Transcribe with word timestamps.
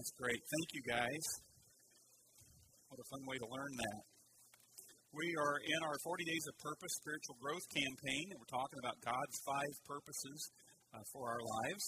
That's 0.00 0.16
great. 0.16 0.40
Thank 0.48 0.68
you, 0.72 0.80
guys. 0.88 1.24
What 2.88 3.04
a 3.04 3.08
fun 3.12 3.20
way 3.28 3.36
to 3.36 3.44
learn 3.52 3.68
that. 3.84 4.00
We 5.12 5.28
are 5.36 5.60
in 5.60 5.80
our 5.84 6.00
40 6.00 6.24
Days 6.24 6.48
of 6.48 6.56
Purpose 6.56 6.96
spiritual 7.04 7.36
growth 7.36 7.68
campaign, 7.68 8.32
and 8.32 8.40
we're 8.40 8.48
talking 8.48 8.80
about 8.80 8.96
God's 9.04 9.36
five 9.44 9.74
purposes 9.84 10.40
uh, 10.96 11.04
for 11.12 11.28
our 11.28 11.44
lives. 11.44 11.84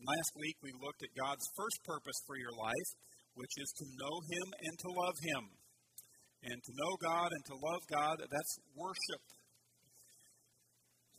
Last 0.00 0.32
week, 0.40 0.56
we 0.64 0.72
looked 0.72 1.04
at 1.04 1.12
God's 1.12 1.44
first 1.52 1.84
purpose 1.84 2.16
for 2.24 2.40
your 2.40 2.56
life, 2.56 2.90
which 3.36 3.52
is 3.60 3.68
to 3.76 3.84
know 3.92 4.16
Him 4.24 4.46
and 4.64 4.74
to 4.80 4.88
love 4.96 5.18
Him. 5.20 5.42
And 6.40 6.56
to 6.64 6.72
know 6.72 6.92
God 6.96 7.28
and 7.28 7.44
to 7.44 7.60
love 7.60 7.84
God, 7.92 8.24
that's 8.24 8.54
worship. 8.72 9.20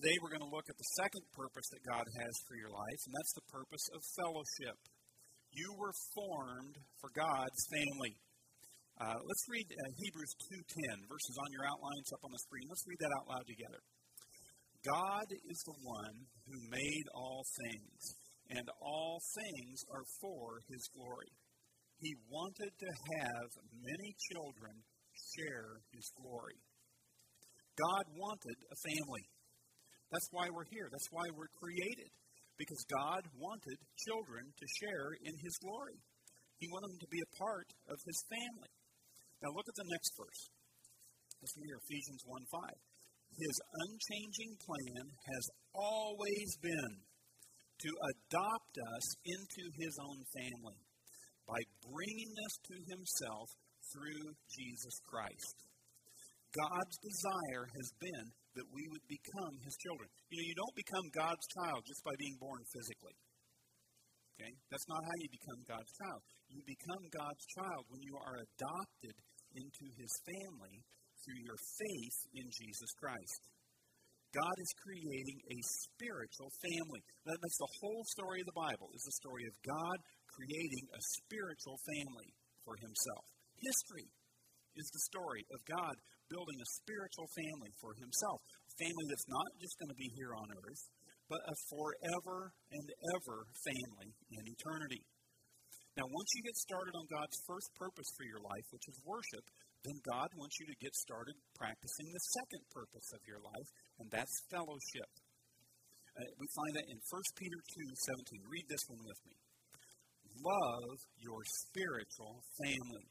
Today, 0.02 0.18
we're 0.26 0.34
going 0.34 0.50
to 0.50 0.50
look 0.50 0.66
at 0.74 0.80
the 0.82 0.90
second 0.98 1.22
purpose 1.38 1.70
that 1.70 1.86
God 1.86 2.02
has 2.02 2.34
for 2.50 2.58
your 2.58 2.74
life, 2.74 3.02
and 3.06 3.14
that's 3.14 3.38
the 3.38 3.46
purpose 3.46 3.86
of 3.94 4.02
fellowship. 4.18 4.82
You 5.52 5.76
were 5.76 5.92
formed 6.16 6.80
for 7.04 7.12
God's 7.12 7.62
family. 7.68 8.16
Uh, 8.96 9.20
let's 9.20 9.46
read 9.52 9.68
uh, 9.68 9.84
Hebrews 10.00 10.34
2.10, 10.48 11.12
verses 11.12 11.36
on 11.36 11.50
your 11.52 11.68
outlines 11.68 12.08
up 12.16 12.24
on 12.24 12.32
the 12.32 12.40
screen. 12.48 12.64
Let's 12.72 12.88
read 12.88 13.02
that 13.04 13.12
out 13.20 13.28
loud 13.28 13.46
together. 13.50 13.82
God 14.88 15.28
is 15.52 15.60
the 15.68 15.78
one 15.84 16.18
who 16.48 16.58
made 16.72 17.06
all 17.12 17.44
things, 17.68 18.00
and 18.56 18.66
all 18.80 19.20
things 19.36 19.78
are 19.92 20.08
for 20.24 20.64
his 20.72 20.88
glory. 20.96 21.32
He 22.00 22.16
wanted 22.32 22.72
to 22.72 22.90
have 23.20 23.48
many 23.76 24.10
children 24.32 24.74
share 25.36 25.84
his 25.92 26.08
glory. 26.16 26.58
God 27.76 28.06
wanted 28.16 28.58
a 28.72 28.78
family. 28.88 29.26
That's 30.12 30.30
why 30.32 30.48
we're 30.48 30.70
here. 30.72 30.88
That's 30.88 31.12
why 31.12 31.28
we're 31.36 31.52
created 31.60 32.12
because 32.62 32.86
God 32.94 33.26
wanted 33.42 33.78
children 34.06 34.46
to 34.54 34.76
share 34.78 35.18
in 35.26 35.34
his 35.42 35.58
glory. 35.66 35.98
He 36.62 36.70
wanted 36.70 36.94
them 36.94 37.02
to 37.02 37.10
be 37.10 37.18
a 37.18 37.34
part 37.42 37.66
of 37.90 37.98
his 38.06 38.20
family. 38.30 38.70
Now 39.42 39.50
look 39.58 39.66
at 39.66 39.82
the 39.82 39.90
next 39.90 40.14
verse. 40.14 40.42
Listen 41.42 41.66
here, 41.66 41.82
Ephesians 41.82 42.22
1 42.22 42.38
5. 42.54 43.42
His 43.42 43.58
unchanging 43.58 44.54
plan 44.62 45.06
has 45.10 45.46
always 45.74 46.50
been 46.62 46.94
to 47.82 47.92
adopt 48.14 48.76
us 48.78 49.06
into 49.26 49.64
his 49.82 49.98
own 49.98 50.22
family 50.30 50.82
by 51.50 51.58
bringing 51.82 52.34
us 52.46 52.56
to 52.70 52.78
himself 52.94 53.50
through 53.90 54.38
Jesus 54.54 55.02
Christ. 55.10 55.58
God's 56.54 56.98
desire 57.02 57.66
has 57.74 57.90
been 57.98 58.28
that 58.56 58.68
we 58.72 58.84
would 58.92 59.06
become 59.08 59.56
his 59.64 59.76
children. 59.80 60.08
You 60.28 60.36
know, 60.40 60.48
you 60.48 60.58
don't 60.60 60.78
become 60.78 61.08
God's 61.16 61.46
child 61.56 61.80
just 61.88 62.04
by 62.04 62.16
being 62.20 62.38
born 62.40 62.62
physically. 62.72 63.16
Okay? 64.36 64.54
That's 64.68 64.90
not 64.92 65.02
how 65.06 65.16
you 65.22 65.30
become 65.32 65.62
God's 65.70 65.94
child. 66.02 66.22
You 66.52 66.62
become 66.68 67.04
God's 67.14 67.46
child 67.56 67.84
when 67.88 68.02
you 68.04 68.16
are 68.20 68.38
adopted 68.42 69.16
into 69.56 69.86
his 69.96 70.12
family 70.28 70.84
through 71.22 71.42
your 71.46 71.60
faith 71.60 72.18
in 72.34 72.48
Jesus 72.50 72.92
Christ. 72.98 73.42
God 74.32 74.58
is 74.64 74.82
creating 74.88 75.40
a 75.44 75.60
spiritual 75.92 76.52
family. 76.64 77.02
That's 77.28 77.60
the 77.60 77.76
whole 77.84 78.04
story 78.16 78.40
of 78.40 78.48
the 78.48 78.62
Bible, 78.64 78.88
is 78.96 79.04
the 79.04 79.20
story 79.20 79.44
of 79.44 79.56
God 79.68 79.98
creating 80.32 80.86
a 80.96 81.02
spiritual 81.20 81.76
family 81.84 82.32
for 82.64 82.80
himself. 82.80 83.24
History 83.60 84.08
is 84.80 84.88
the 84.88 85.04
story 85.12 85.44
of 85.52 85.60
God 85.68 85.96
building 86.32 86.58
a 86.64 86.70
spiritual 86.80 87.28
family 87.36 87.72
for 87.84 87.92
himself. 88.00 88.40
A 88.42 88.74
family 88.80 89.06
that's 89.12 89.28
not 89.28 89.50
just 89.60 89.76
going 89.78 89.92
to 89.92 90.00
be 90.00 90.10
here 90.16 90.32
on 90.32 90.48
earth, 90.48 90.84
but 91.28 91.44
a 91.44 91.56
forever 91.68 92.56
and 92.72 92.88
ever 93.20 93.38
family 93.68 94.10
in 94.32 94.44
eternity. 94.48 95.04
Now, 96.00 96.08
once 96.08 96.30
you 96.40 96.42
get 96.48 96.56
started 96.56 96.96
on 96.96 97.06
God's 97.12 97.36
first 97.44 97.68
purpose 97.76 98.10
for 98.16 98.24
your 98.24 98.40
life, 98.40 98.66
which 98.72 98.88
is 98.88 98.96
worship, 99.04 99.44
then 99.84 99.98
God 100.08 100.32
wants 100.40 100.56
you 100.62 100.68
to 100.72 100.78
get 100.80 100.96
started 100.96 101.36
practicing 101.60 102.08
the 102.08 102.24
second 102.40 102.64
purpose 102.72 103.08
of 103.12 103.22
your 103.28 103.44
life, 103.44 103.70
and 104.00 104.08
that's 104.08 104.32
fellowship. 104.48 105.12
Uh, 106.16 106.28
we 106.40 106.48
find 106.56 106.74
that 106.80 106.88
in 106.88 107.00
1 107.00 107.40
Peter 107.40 107.60
2 107.60 107.92
17. 108.40 108.52
Read 108.52 108.68
this 108.72 108.84
one 108.88 109.04
with 109.04 109.22
me. 109.28 109.36
Love 110.44 110.96
your 111.20 111.42
spiritual 111.44 112.40
family. 112.60 113.08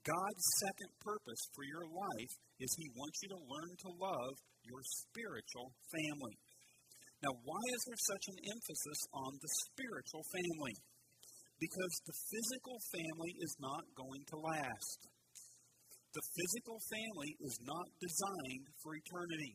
God's 0.00 0.46
second 0.64 0.92
purpose 1.04 1.42
for 1.52 1.64
your 1.64 1.84
life 1.84 2.32
is 2.56 2.72
He 2.72 2.88
wants 2.96 3.20
you 3.20 3.28
to 3.36 3.40
learn 3.52 3.72
to 3.84 3.90
love 4.00 4.34
your 4.64 4.80
spiritual 5.04 5.76
family. 5.92 6.36
Now, 7.20 7.36
why 7.44 7.62
is 7.68 7.82
there 7.84 8.00
such 8.08 8.24
an 8.32 8.38
emphasis 8.48 9.00
on 9.12 9.32
the 9.36 9.52
spiritual 9.68 10.24
family? 10.32 10.76
Because 11.60 11.94
the 12.08 12.16
physical 12.32 12.80
family 12.88 13.32
is 13.44 13.52
not 13.60 13.84
going 13.92 14.24
to 14.32 14.36
last. 14.40 15.00
The 16.16 16.24
physical 16.32 16.80
family 16.88 17.36
is 17.44 17.56
not 17.68 17.86
designed 18.00 18.66
for 18.80 18.96
eternity. 18.96 19.52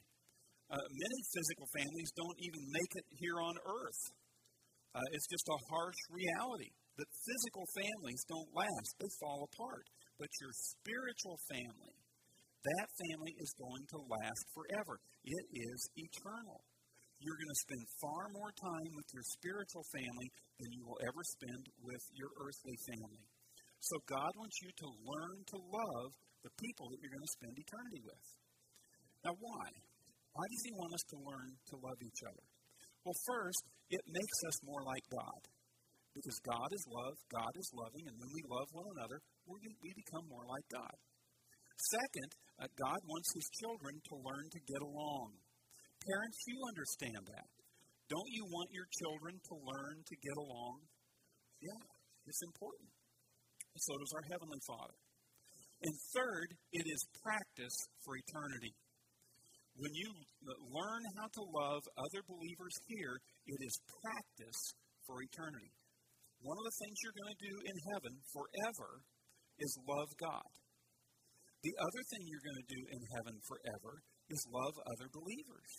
Uh, 0.69 0.77
many 0.77 1.19
physical 1.33 1.67
families 1.73 2.09
don't 2.13 2.37
even 2.37 2.63
make 2.69 2.93
it 3.01 3.05
here 3.17 3.41
on 3.41 3.57
earth. 3.65 4.01
Uh, 4.93 5.01
it's 5.17 5.27
just 5.27 5.49
a 5.49 5.59
harsh 5.73 6.01
reality 6.13 6.69
that 7.01 7.09
physical 7.25 7.65
families 7.73 8.21
don't 8.29 8.49
last, 8.53 8.89
they 9.01 9.11
fall 9.19 9.49
apart. 9.49 9.89
But 10.15 10.31
your 10.39 10.53
spiritual 10.55 11.37
family, 11.51 11.95
that 12.63 12.87
family 12.97 13.33
is 13.37 13.51
going 13.59 13.83
to 13.93 13.99
last 14.09 14.43
forever. 14.55 14.95
It 15.21 15.45
is 15.53 15.79
eternal. 15.95 16.63
You're 17.19 17.39
going 17.39 17.53
to 17.53 17.63
spend 17.67 17.83
far 18.01 18.23
more 18.31 18.51
time 18.55 18.91
with 18.95 19.07
your 19.15 19.25
spiritual 19.39 19.85
family 19.91 20.29
than 20.59 20.69
you 20.71 20.83
will 20.83 20.99
ever 21.03 21.21
spend 21.35 21.63
with 21.83 22.03
your 22.15 22.31
earthly 22.41 22.77
family. 22.91 23.23
So 23.79 23.95
God 24.09 24.31
wants 24.35 24.57
you 24.65 24.71
to 24.71 24.87
learn 25.03 25.37
to 25.45 25.57
love 25.61 26.09
the 26.41 26.53
people 26.57 26.89
that 26.89 26.97
you're 26.99 27.15
going 27.15 27.27
to 27.27 27.37
spend 27.37 27.53
eternity 27.55 28.01
with. 28.01 28.25
Now, 29.25 29.33
why? 29.37 29.65
Why 30.33 30.45
does 30.51 30.63
He 30.67 30.73
want 30.75 30.91
us 30.93 31.05
to 31.11 31.17
learn 31.21 31.49
to 31.53 31.75
love 31.79 31.99
each 32.03 32.21
other? 32.27 32.45
Well, 33.05 33.17
first, 33.29 33.61
it 33.89 34.03
makes 34.09 34.39
us 34.49 34.57
more 34.65 34.83
like 34.83 35.05
God. 35.13 35.41
Because 36.15 36.39
God 36.47 36.71
is 36.71 36.83
love, 36.87 37.19
God 37.27 37.53
is 37.59 37.67
loving, 37.75 38.07
and 38.07 38.15
when 38.15 38.31
we 38.31 38.41
love 38.47 38.71
one 38.71 38.87
another, 38.95 39.19
we 39.51 39.91
become 39.99 40.23
more 40.31 40.47
like 40.47 40.63
God. 40.71 40.95
Second, 41.91 42.31
uh, 42.55 42.71
God 42.79 42.99
wants 43.03 43.35
his 43.35 43.47
children 43.59 43.99
to 43.99 44.15
learn 44.23 44.47
to 44.47 44.61
get 44.63 44.79
along. 44.79 45.35
Parents, 46.07 46.39
you 46.47 46.55
understand 46.71 47.23
that. 47.35 47.51
Don't 48.07 48.31
you 48.31 48.47
want 48.47 48.71
your 48.71 48.87
children 48.95 49.35
to 49.35 49.55
learn 49.59 49.97
to 50.07 50.15
get 50.23 50.37
along? 50.39 50.87
Yeah, 51.59 51.83
it's 52.23 52.43
important. 52.47 52.87
So 53.75 53.91
does 53.99 54.13
our 54.15 54.25
Heavenly 54.31 54.61
Father. 54.63 54.95
And 55.83 55.95
third, 56.15 56.47
it 56.71 56.85
is 56.87 57.01
practice 57.19 57.75
for 58.07 58.15
eternity. 58.15 58.71
When 59.75 59.91
you 59.91 60.07
learn 60.47 61.03
how 61.19 61.27
to 61.27 61.43
love 61.43 61.83
other 61.99 62.23
believers 62.23 62.75
here, 62.87 63.19
it 63.51 63.59
is 63.59 63.75
practice 63.99 64.61
for 65.03 65.19
eternity. 65.19 65.75
One 66.45 66.61
of 66.61 66.67
the 66.69 66.77
things 66.77 67.01
you're 67.01 67.17
going 67.17 67.33
to 67.33 67.41
do 67.41 67.55
in 67.65 67.77
heaven 67.89 68.13
forever 68.29 69.01
is 69.57 69.73
love 69.81 70.13
God. 70.21 70.51
The 71.65 71.73
other 71.81 72.03
thing 72.13 72.21
you're 72.29 72.45
going 72.45 72.61
to 72.61 72.69
do 72.69 72.81
in 72.85 73.01
heaven 73.17 73.35
forever 73.49 74.05
is 74.29 74.37
love 74.53 74.77
other 74.85 75.09
believers. 75.09 75.73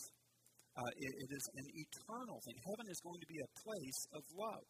Uh, 0.74 0.92
it, 0.98 1.12
it 1.22 1.30
is 1.30 1.46
an 1.54 1.66
eternal 1.70 2.42
thing. 2.42 2.58
Heaven 2.66 2.90
is 2.90 2.98
going 2.98 3.22
to 3.22 3.30
be 3.30 3.38
a 3.38 3.54
place 3.62 4.00
of 4.10 4.22
love. 4.34 4.66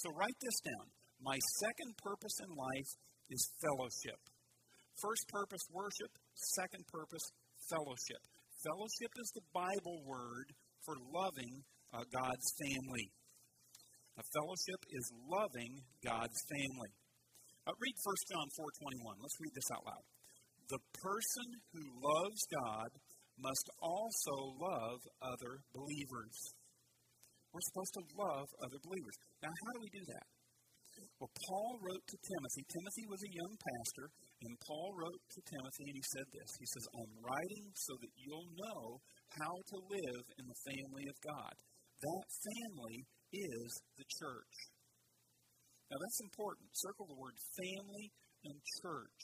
So 0.00 0.08
write 0.16 0.40
this 0.40 0.58
down. 0.64 0.88
My 1.20 1.36
second 1.60 1.92
purpose 2.00 2.40
in 2.40 2.56
life 2.56 2.90
is 3.28 3.44
fellowship. 3.60 4.20
First 5.04 5.28
purpose, 5.28 5.60
worship. 5.68 6.12
Second 6.56 6.88
purpose, 6.88 7.28
fellowship. 7.68 8.24
Fellowship 8.64 9.12
is 9.20 9.28
the 9.36 9.44
Bible 9.52 10.00
word 10.08 10.48
for 10.80 10.96
loving 11.12 11.60
uh, 11.92 12.08
God's 12.08 12.48
family. 12.56 13.12
A 14.18 14.24
fellowship 14.34 14.80
is 14.90 15.06
loving 15.28 15.72
God's 16.02 16.40
family. 16.50 16.92
Uh, 17.66 17.76
read 17.76 17.96
1 18.02 18.32
John 18.32 18.48
4.21. 18.82 19.22
Let's 19.22 19.38
read 19.38 19.54
this 19.54 19.70
out 19.76 19.84
loud. 19.86 20.04
The 20.70 20.82
person 21.02 21.48
who 21.74 21.84
loves 22.02 22.40
God 22.50 22.90
must 23.38 23.66
also 23.80 24.34
love 24.58 24.98
other 25.22 25.52
believers. 25.74 26.36
We're 27.50 27.68
supposed 27.74 27.94
to 27.98 28.04
love 28.14 28.46
other 28.62 28.80
believers. 28.82 29.16
Now, 29.42 29.50
how 29.50 29.70
do 29.74 29.80
we 29.82 29.90
do 29.90 30.04
that? 30.14 30.26
Well, 31.18 31.30
Paul 31.30 31.72
wrote 31.84 32.04
to 32.06 32.18
Timothy. 32.18 32.62
Timothy 32.66 33.06
was 33.08 33.22
a 33.22 33.34
young 33.34 33.54
pastor, 33.56 34.06
and 34.42 34.52
Paul 34.64 34.90
wrote 34.96 35.22
to 35.22 35.40
Timothy, 35.46 35.84
and 35.86 35.96
he 35.96 36.06
said 36.16 36.28
this. 36.32 36.50
He 36.58 36.68
says, 36.70 36.84
I'm 36.96 37.14
writing 37.24 37.66
so 37.76 37.92
that 38.00 38.12
you'll 38.16 38.50
know 38.56 39.00
how 39.36 39.54
to 39.54 39.76
live 39.90 40.24
in 40.40 40.44
the 40.48 40.60
family 40.66 41.06
of 41.06 41.16
God. 41.22 41.54
That 42.00 42.26
family 42.26 42.96
is 43.32 43.68
the 43.96 44.06
church. 44.20 44.56
Now 45.90 45.98
that's 45.98 46.22
important. 46.22 46.70
Circle 46.74 47.06
the 47.10 47.18
word 47.18 47.34
family 47.58 48.06
and 48.46 48.56
church. 48.82 49.22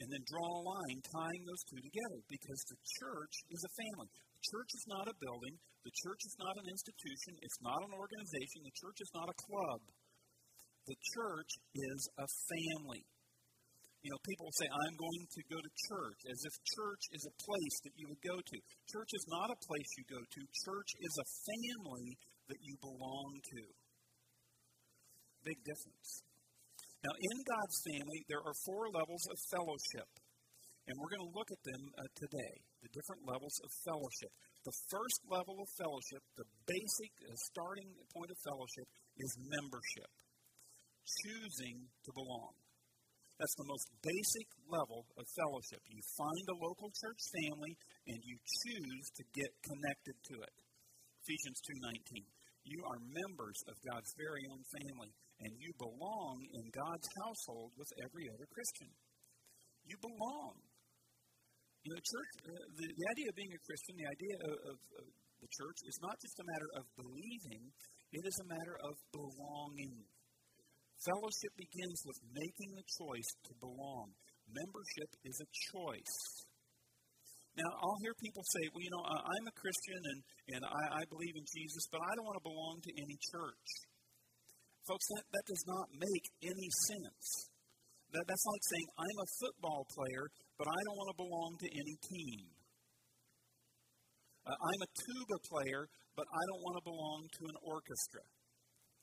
And 0.00 0.08
then 0.08 0.24
draw 0.24 0.48
a 0.48 0.64
line 0.64 1.00
tying 1.12 1.44
those 1.44 1.64
two 1.68 1.80
together 1.84 2.20
because 2.24 2.60
the 2.72 2.80
church 3.00 3.34
is 3.52 3.60
a 3.60 3.72
family. 3.76 4.08
The 4.08 4.44
church 4.48 4.70
is 4.72 4.84
not 4.88 5.12
a 5.12 5.20
building. 5.20 5.60
The 5.84 5.92
church 5.92 6.22
is 6.24 6.36
not 6.40 6.56
an 6.56 6.68
institution. 6.72 7.36
It's 7.44 7.60
not 7.60 7.84
an 7.84 7.92
organization. 7.92 8.64
The 8.64 8.80
church 8.80 8.96
is 9.04 9.12
not 9.12 9.28
a 9.28 9.36
club. 9.36 9.80
the 10.90 10.96
church 11.14 11.52
is 11.76 12.00
a 12.18 12.26
family. 12.26 13.04
You 14.00 14.10
know, 14.10 14.20
people 14.24 14.48
say, 14.56 14.64
I'm 14.64 14.96
going 14.96 15.24
to 15.28 15.42
go 15.52 15.60
to 15.60 15.72
church, 15.92 16.20
as 16.32 16.40
if 16.48 16.54
church 16.72 17.04
is 17.12 17.24
a 17.28 17.36
place 17.36 17.76
that 17.84 17.94
you 18.00 18.08
would 18.08 18.24
go 18.24 18.40
to. 18.40 18.56
Church 18.88 19.12
is 19.12 19.26
not 19.28 19.52
a 19.52 19.62
place 19.68 19.90
you 20.00 20.06
go 20.08 20.22
to, 20.24 20.40
church 20.64 20.90
is 21.04 21.14
a 21.20 21.28
family 21.44 22.08
that 22.50 22.60
you 22.60 22.74
belong 22.82 23.38
to. 23.38 23.62
Big 25.46 25.58
difference. 25.64 26.10
Now, 27.00 27.14
in 27.16 27.36
God's 27.48 27.78
family, 27.88 28.20
there 28.28 28.44
are 28.44 28.56
four 28.68 28.92
levels 28.92 29.24
of 29.30 29.38
fellowship. 29.48 30.10
And 30.90 30.98
we're 30.98 31.12
going 31.14 31.28
to 31.30 31.36
look 31.38 31.50
at 31.54 31.62
them 31.62 31.82
uh, 31.96 32.02
today, 32.18 32.54
the 32.82 32.90
different 32.90 33.22
levels 33.22 33.54
of 33.62 33.70
fellowship. 33.86 34.32
The 34.66 34.76
first 34.90 35.18
level 35.30 35.62
of 35.62 35.68
fellowship, 35.78 36.20
the 36.34 36.48
basic 36.66 37.12
uh, 37.24 37.32
starting 37.54 37.88
point 38.10 38.28
of 38.28 38.38
fellowship, 38.42 38.86
is 39.16 39.30
membership, 39.38 40.10
choosing 41.06 41.86
to 41.86 42.10
belong. 42.12 42.52
That's 43.38 43.56
the 43.56 43.70
most 43.72 43.88
basic 44.04 44.48
level 44.68 45.08
of 45.16 45.24
fellowship. 45.32 45.80
You 45.88 46.02
find 46.20 46.44
a 46.44 46.60
local 46.60 46.92
church 46.92 47.22
family 47.40 47.72
and 48.04 48.20
you 48.20 48.36
choose 48.36 49.06
to 49.16 49.24
get 49.32 49.48
connected 49.64 50.16
to 50.28 50.34
it. 50.44 50.54
Ephesians 51.24 51.60
2:19. 51.64 52.39
You 52.70 52.78
are 52.86 53.02
members 53.02 53.58
of 53.66 53.74
God's 53.82 54.14
very 54.14 54.46
own 54.46 54.62
family 54.78 55.10
and 55.42 55.50
you 55.58 55.74
belong 55.74 56.38
in 56.54 56.64
God's 56.70 57.08
household 57.26 57.74
with 57.74 57.90
every 58.06 58.30
other 58.30 58.46
Christian. 58.46 58.94
You 59.90 59.98
belong. 59.98 60.54
You 61.82 61.90
know, 61.90 61.98
church, 61.98 62.30
uh, 62.46 62.66
the, 62.78 62.86
the 62.86 63.06
idea 63.10 63.26
of 63.26 63.34
being 63.34 63.50
a 63.50 63.62
Christian, 63.66 63.94
the 63.98 64.10
idea 64.14 64.34
of, 64.46 64.54
of, 64.70 64.78
of 65.02 65.06
the 65.42 65.50
church 65.50 65.78
is 65.88 65.96
not 66.04 66.14
just 66.20 66.36
a 66.38 66.46
matter 66.46 66.70
of 66.78 66.84
believing, 66.94 67.62
it 68.14 68.22
is 68.22 68.36
a 68.38 68.46
matter 68.46 68.76
of 68.86 68.94
belonging. 69.10 70.06
Fellowship 71.00 71.52
begins 71.56 71.98
with 72.06 72.20
making 72.36 72.70
the 72.76 72.86
choice 72.86 73.30
to 73.48 73.52
belong. 73.58 74.14
Membership 74.46 75.10
is 75.24 75.36
a 75.40 75.48
choice. 75.72 76.16
Now, 77.60 77.76
I'll 77.76 78.00
hear 78.00 78.16
people 78.16 78.40
say, 78.56 78.64
well, 78.72 78.80
you 78.80 78.88
know, 78.88 79.04
I'm 79.04 79.44
a 79.44 79.54
Christian 79.60 80.00
and, 80.00 80.20
and 80.56 80.62
I, 80.64 80.84
I 80.96 81.02
believe 81.12 81.36
in 81.36 81.44
Jesus, 81.44 81.84
but 81.92 82.00
I 82.00 82.10
don't 82.16 82.24
want 82.24 82.40
to 82.40 82.46
belong 82.48 82.76
to 82.88 82.92
any 82.96 83.16
church. 83.36 83.68
Folks, 84.88 85.04
that, 85.12 85.24
that 85.28 85.44
does 85.44 85.64
not 85.68 85.86
make 85.92 86.24
any 86.40 86.68
sense. 86.88 87.52
That, 88.16 88.24
that's 88.24 88.46
like 88.48 88.64
saying, 88.64 88.88
I'm 88.96 89.18
a 89.20 89.28
football 89.44 89.84
player, 89.92 90.24
but 90.56 90.72
I 90.72 90.80
don't 90.88 90.96
want 90.96 91.10
to 91.12 91.18
belong 91.20 91.50
to 91.60 91.68
any 91.68 91.96
team. 92.00 92.48
Uh, 94.48 94.56
I'm 94.56 94.80
a 94.80 94.90
tuba 94.96 95.36
player, 95.52 95.84
but 96.16 96.24
I 96.32 96.42
don't 96.48 96.62
want 96.64 96.80
to 96.80 96.84
belong 96.88 97.20
to 97.28 97.42
an 97.44 97.56
orchestra. 97.60 98.24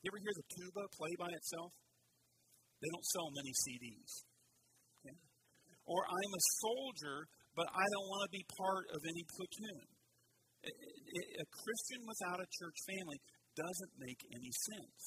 You 0.02 0.10
ever 0.10 0.18
hear 0.18 0.34
the 0.34 0.48
tuba 0.50 0.82
play 0.98 1.14
by 1.14 1.30
itself? 1.30 1.70
They 2.82 2.90
don't 2.90 3.06
sell 3.06 3.30
many 3.38 3.54
CDs. 3.54 4.26
Okay? 4.98 5.14
Or 5.86 6.02
I'm 6.10 6.32
a 6.34 6.42
soldier, 6.58 7.30
but 7.58 7.66
I 7.74 7.86
don't 7.90 8.06
want 8.06 8.22
to 8.22 8.30
be 8.30 8.46
part 8.54 8.86
of 8.94 9.02
any 9.02 9.26
platoon. 9.34 9.82
A 10.62 11.46
Christian 11.50 12.06
without 12.06 12.38
a 12.38 12.46
church 12.54 12.78
family 12.86 13.18
doesn't 13.58 13.94
make 13.98 14.20
any 14.30 14.52
sense. 14.70 15.02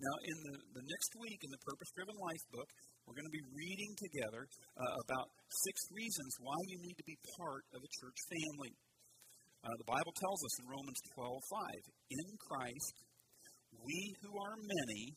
Now, 0.00 0.16
in 0.24 0.36
the, 0.48 0.56
the 0.80 0.84
next 0.84 1.12
week 1.20 1.40
in 1.44 1.52
the 1.52 1.60
Purpose 1.60 1.92
Driven 1.92 2.16
Life 2.16 2.44
book, 2.52 2.68
we're 3.04 3.16
going 3.16 3.28
to 3.28 3.36
be 3.36 3.44
reading 3.52 3.92
together 3.96 4.48
uh, 4.76 4.92
about 5.08 5.28
six 5.48 5.76
reasons 5.92 6.32
why 6.40 6.56
you 6.72 6.80
need 6.80 6.96
to 7.00 7.06
be 7.08 7.16
part 7.36 7.64
of 7.76 7.80
a 7.84 7.90
church 8.00 8.18
family. 8.32 8.72
Uh, 9.60 9.72
the 9.76 9.88
Bible 9.88 10.12
tells 10.16 10.40
us 10.40 10.54
in 10.60 10.64
Romans 10.68 11.00
12:5, 11.16 12.16
in 12.16 12.28
Christ, 12.40 12.96
we 13.76 14.00
who 14.24 14.32
are 14.36 14.56
many 14.56 15.16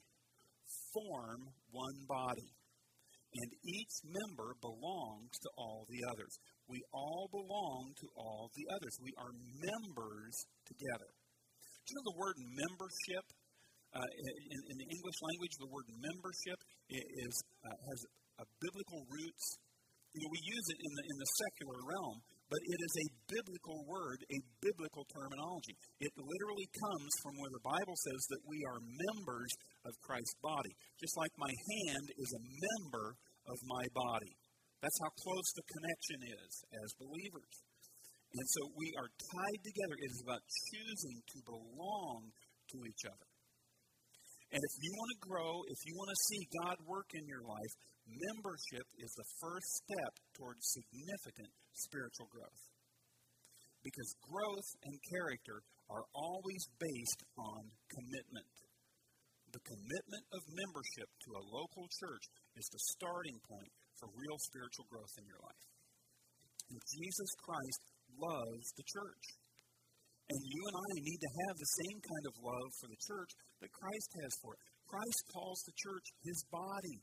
form 0.95 1.48
one 1.71 2.00
body, 2.07 2.50
and 3.30 3.50
each 3.62 3.96
member 4.10 4.58
belongs 4.58 5.34
to 5.38 5.50
all 5.54 5.86
the 5.86 6.02
others. 6.10 6.34
We 6.66 6.81
all 6.94 7.30
belong 7.30 7.94
to 8.02 8.08
all 8.18 8.50
the 8.58 8.66
others. 8.74 8.94
We 9.02 9.14
are 9.22 9.34
members 9.62 10.36
together. 10.66 11.10
Do 11.10 11.88
you 11.90 11.94
know 11.98 12.08
the 12.10 12.20
word 12.22 12.38
membership? 12.42 13.26
Uh, 13.90 14.06
in, 14.06 14.60
in, 14.70 14.76
the 14.78 14.86
English 14.86 15.18
language, 15.18 15.54
the 15.58 15.72
word 15.74 15.90
membership 15.98 16.62
is, 16.94 17.34
uh, 17.66 17.74
has 17.90 18.00
a 18.38 18.46
biblical 18.62 19.02
roots. 19.10 19.46
You 20.14 20.22
know, 20.22 20.30
we 20.30 20.42
use 20.46 20.66
it 20.70 20.78
in 20.78 20.92
the, 20.94 21.04
in 21.10 21.16
the 21.18 21.30
secular 21.42 21.80
realm, 21.90 22.18
but 22.50 22.62
it 22.66 22.80
is 22.81 22.96
a 22.98 23.13
biblical 23.30 23.86
word, 23.86 24.25
a 24.25 24.40
biblical 24.57 25.06
terminology. 25.13 25.78
It 26.01 26.10
literally 26.18 26.66
comes 26.74 27.12
from 27.22 27.38
where 27.38 27.54
the 27.54 27.62
Bible 27.62 27.94
says 27.94 28.22
that 28.34 28.44
we 28.50 28.57
are 28.66 28.81
members 28.81 29.51
of 29.86 29.94
Christ's 30.01 30.38
body. 30.42 30.74
Just 30.98 31.13
like 31.13 31.30
my 31.38 31.54
hand 31.54 32.06
is 32.18 32.31
a 32.34 32.42
member 32.42 33.13
of 33.46 33.57
my 33.69 33.86
body. 33.94 34.34
That's 34.81 35.00
how 35.06 35.13
close 35.13 35.50
the 35.54 35.66
connection 35.69 36.19
is 36.42 36.51
as 36.74 36.90
believers. 36.98 37.56
And 38.34 38.48
so 38.50 38.62
we 38.74 38.90
are 38.98 39.10
tied 39.10 39.62
together. 39.66 39.95
It 40.02 40.12
is 40.13 40.22
about 40.25 40.44
choosing 40.74 41.18
to 41.22 41.38
belong 41.45 42.34
to 42.74 42.78
each 42.86 43.04
other. 43.06 43.30
And 44.50 44.62
if 44.62 44.74
you 44.81 44.92
want 44.98 45.12
to 45.13 45.22
grow, 45.22 45.52
if 45.69 45.80
you 45.86 45.94
want 45.94 46.10
to 46.10 46.25
see 46.25 46.42
God 46.66 46.78
work 46.90 47.10
in 47.13 47.25
your 47.30 47.45
life, 47.45 47.74
membership 48.10 48.86
is 48.98 49.13
the 49.13 49.30
first 49.38 49.69
step 49.86 50.13
towards 50.34 50.62
significant 50.74 51.54
spiritual 51.80 52.28
growth. 52.28 52.64
Because 53.84 54.12
growth 54.20 54.70
and 54.84 54.96
character 55.08 55.64
are 55.90 56.06
always 56.14 56.64
based 56.78 57.22
on 57.40 57.62
commitment. 57.90 58.54
The 59.50 59.66
commitment 59.66 60.26
of 60.30 60.42
membership 60.54 61.10
to 61.10 61.30
a 61.34 61.48
local 61.50 61.90
church 61.90 62.26
is 62.54 62.68
the 62.70 62.84
starting 62.94 63.40
point 63.50 63.72
for 63.98 64.12
real 64.14 64.38
spiritual 64.46 64.86
growth 64.92 65.16
in 65.18 65.26
your 65.26 65.42
life. 65.42 65.66
And 66.70 66.80
Jesus 66.86 67.31
Christ 67.42 67.81
loves 68.14 68.68
the 68.78 68.86
church. 68.86 69.26
And 70.30 70.42
you 70.46 70.62
and 70.70 70.78
I 70.78 70.92
need 71.02 71.22
to 71.26 71.36
have 71.50 71.58
the 71.58 71.74
same 71.81 72.00
kind 72.06 72.26
of 72.30 72.36
love 72.46 72.70
for 72.78 72.88
the 72.94 73.02
church 73.02 73.31
that 73.66 73.74
Christ 73.74 74.10
has 74.22 74.34
for 74.46 74.54
it. 74.54 74.62
Christ 74.86 75.22
calls 75.34 75.60
the 75.66 75.74
church 75.81 76.08
his 76.22 76.40
body. 76.54 76.98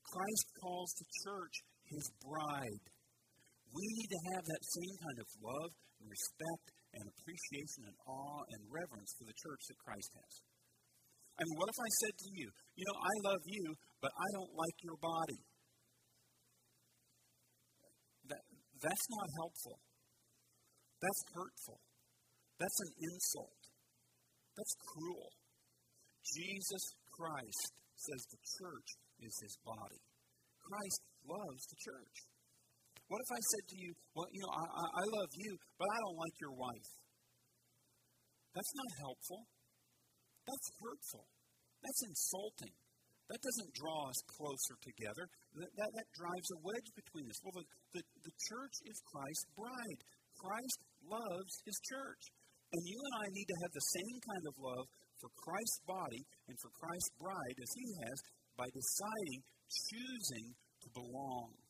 Christ 0.00 0.46
calls 0.64 0.90
the 0.96 1.08
church 1.28 1.56
his 1.92 2.06
bride. 2.24 2.84
We 3.76 3.84
need 3.92 4.08
to 4.08 4.22
have 4.32 4.44
that 4.48 4.64
same 4.64 4.96
kind 5.04 5.18
of 5.20 5.28
love 5.44 5.72
and 6.00 6.08
respect 6.08 6.66
and 6.96 7.04
appreciation 7.04 7.92
and 7.92 7.96
awe 8.08 8.42
and 8.56 8.60
reverence 8.72 9.12
for 9.20 9.28
the 9.28 9.36
church 9.36 9.62
that 9.68 9.76
Christ 9.84 10.10
has. 10.16 10.34
I 11.36 11.44
mean, 11.44 11.56
what 11.60 11.68
if 11.68 11.76
I 11.76 11.90
said 12.00 12.14
to 12.16 12.28
you, 12.32 12.48
you 12.80 12.84
know, 12.88 12.96
I 12.96 13.14
love 13.28 13.44
you, 13.44 13.64
but 14.00 14.08
I 14.16 14.28
don't 14.32 14.52
like 14.56 14.76
your 14.80 14.96
body? 14.96 15.40
That, 18.32 18.42
that's 18.80 19.06
not 19.12 19.28
helpful. 19.44 19.76
That's 21.04 21.22
hurtful. 21.36 21.78
That's 22.56 22.78
an 22.80 22.92
insult. 23.04 23.60
That's 24.56 24.74
cruel. 24.80 25.28
Jesus 26.24 26.84
Christ 27.12 27.72
says 28.00 28.20
the 28.32 28.40
church 28.56 28.88
is 29.20 29.34
his 29.44 29.56
body. 29.60 30.00
Christ 30.64 31.00
loves 31.28 31.62
the 31.68 31.78
church. 31.84 32.16
What 33.06 33.22
if 33.22 33.30
I 33.30 33.40
said 33.54 33.64
to 33.70 33.76
you, 33.78 33.90
well, 34.18 34.26
you 34.34 34.42
know, 34.42 34.50
I, 34.50 34.64
I 34.66 35.04
love 35.06 35.30
you, 35.38 35.52
but 35.78 35.86
I 35.86 35.98
don't 36.02 36.18
like 36.18 36.36
your 36.42 36.54
wife? 36.58 36.90
That's 38.50 38.74
not 38.74 38.90
helpful. 38.98 39.46
That's 40.42 40.68
hurtful. 40.82 41.26
That's 41.82 42.02
insulting. 42.08 42.74
That 43.30 43.42
doesn't 43.42 43.74
draw 43.74 44.10
us 44.10 44.20
closer 44.38 44.76
together. 44.82 45.26
That, 45.58 45.70
that, 45.76 45.90
that 45.92 46.08
drives 46.14 46.48
a 46.54 46.58
wedge 46.62 46.90
between 46.94 47.26
us. 47.26 47.38
Well, 47.42 47.58
the, 47.58 47.66
the, 47.98 48.02
the 48.26 48.34
church 48.50 48.76
is 48.86 48.96
Christ's 49.06 49.50
bride. 49.54 50.00
Christ 50.38 50.78
loves 51.06 51.52
his 51.66 51.78
church. 51.90 52.22
And 52.70 52.82
you 52.86 52.98
and 52.98 53.14
I 53.22 53.26
need 53.30 53.48
to 53.50 53.60
have 53.66 53.72
the 53.74 53.88
same 53.94 54.18
kind 54.30 54.44
of 54.46 54.54
love 54.58 54.86
for 55.18 55.30
Christ's 55.42 55.82
body 55.86 56.22
and 56.50 56.56
for 56.58 56.70
Christ's 56.74 57.12
bride 57.18 57.56
as 57.58 57.72
he 57.74 57.86
has 58.02 58.18
by 58.58 58.68
deciding, 58.70 59.40
choosing 59.90 60.46
to 60.82 60.88
belong. 60.94 61.65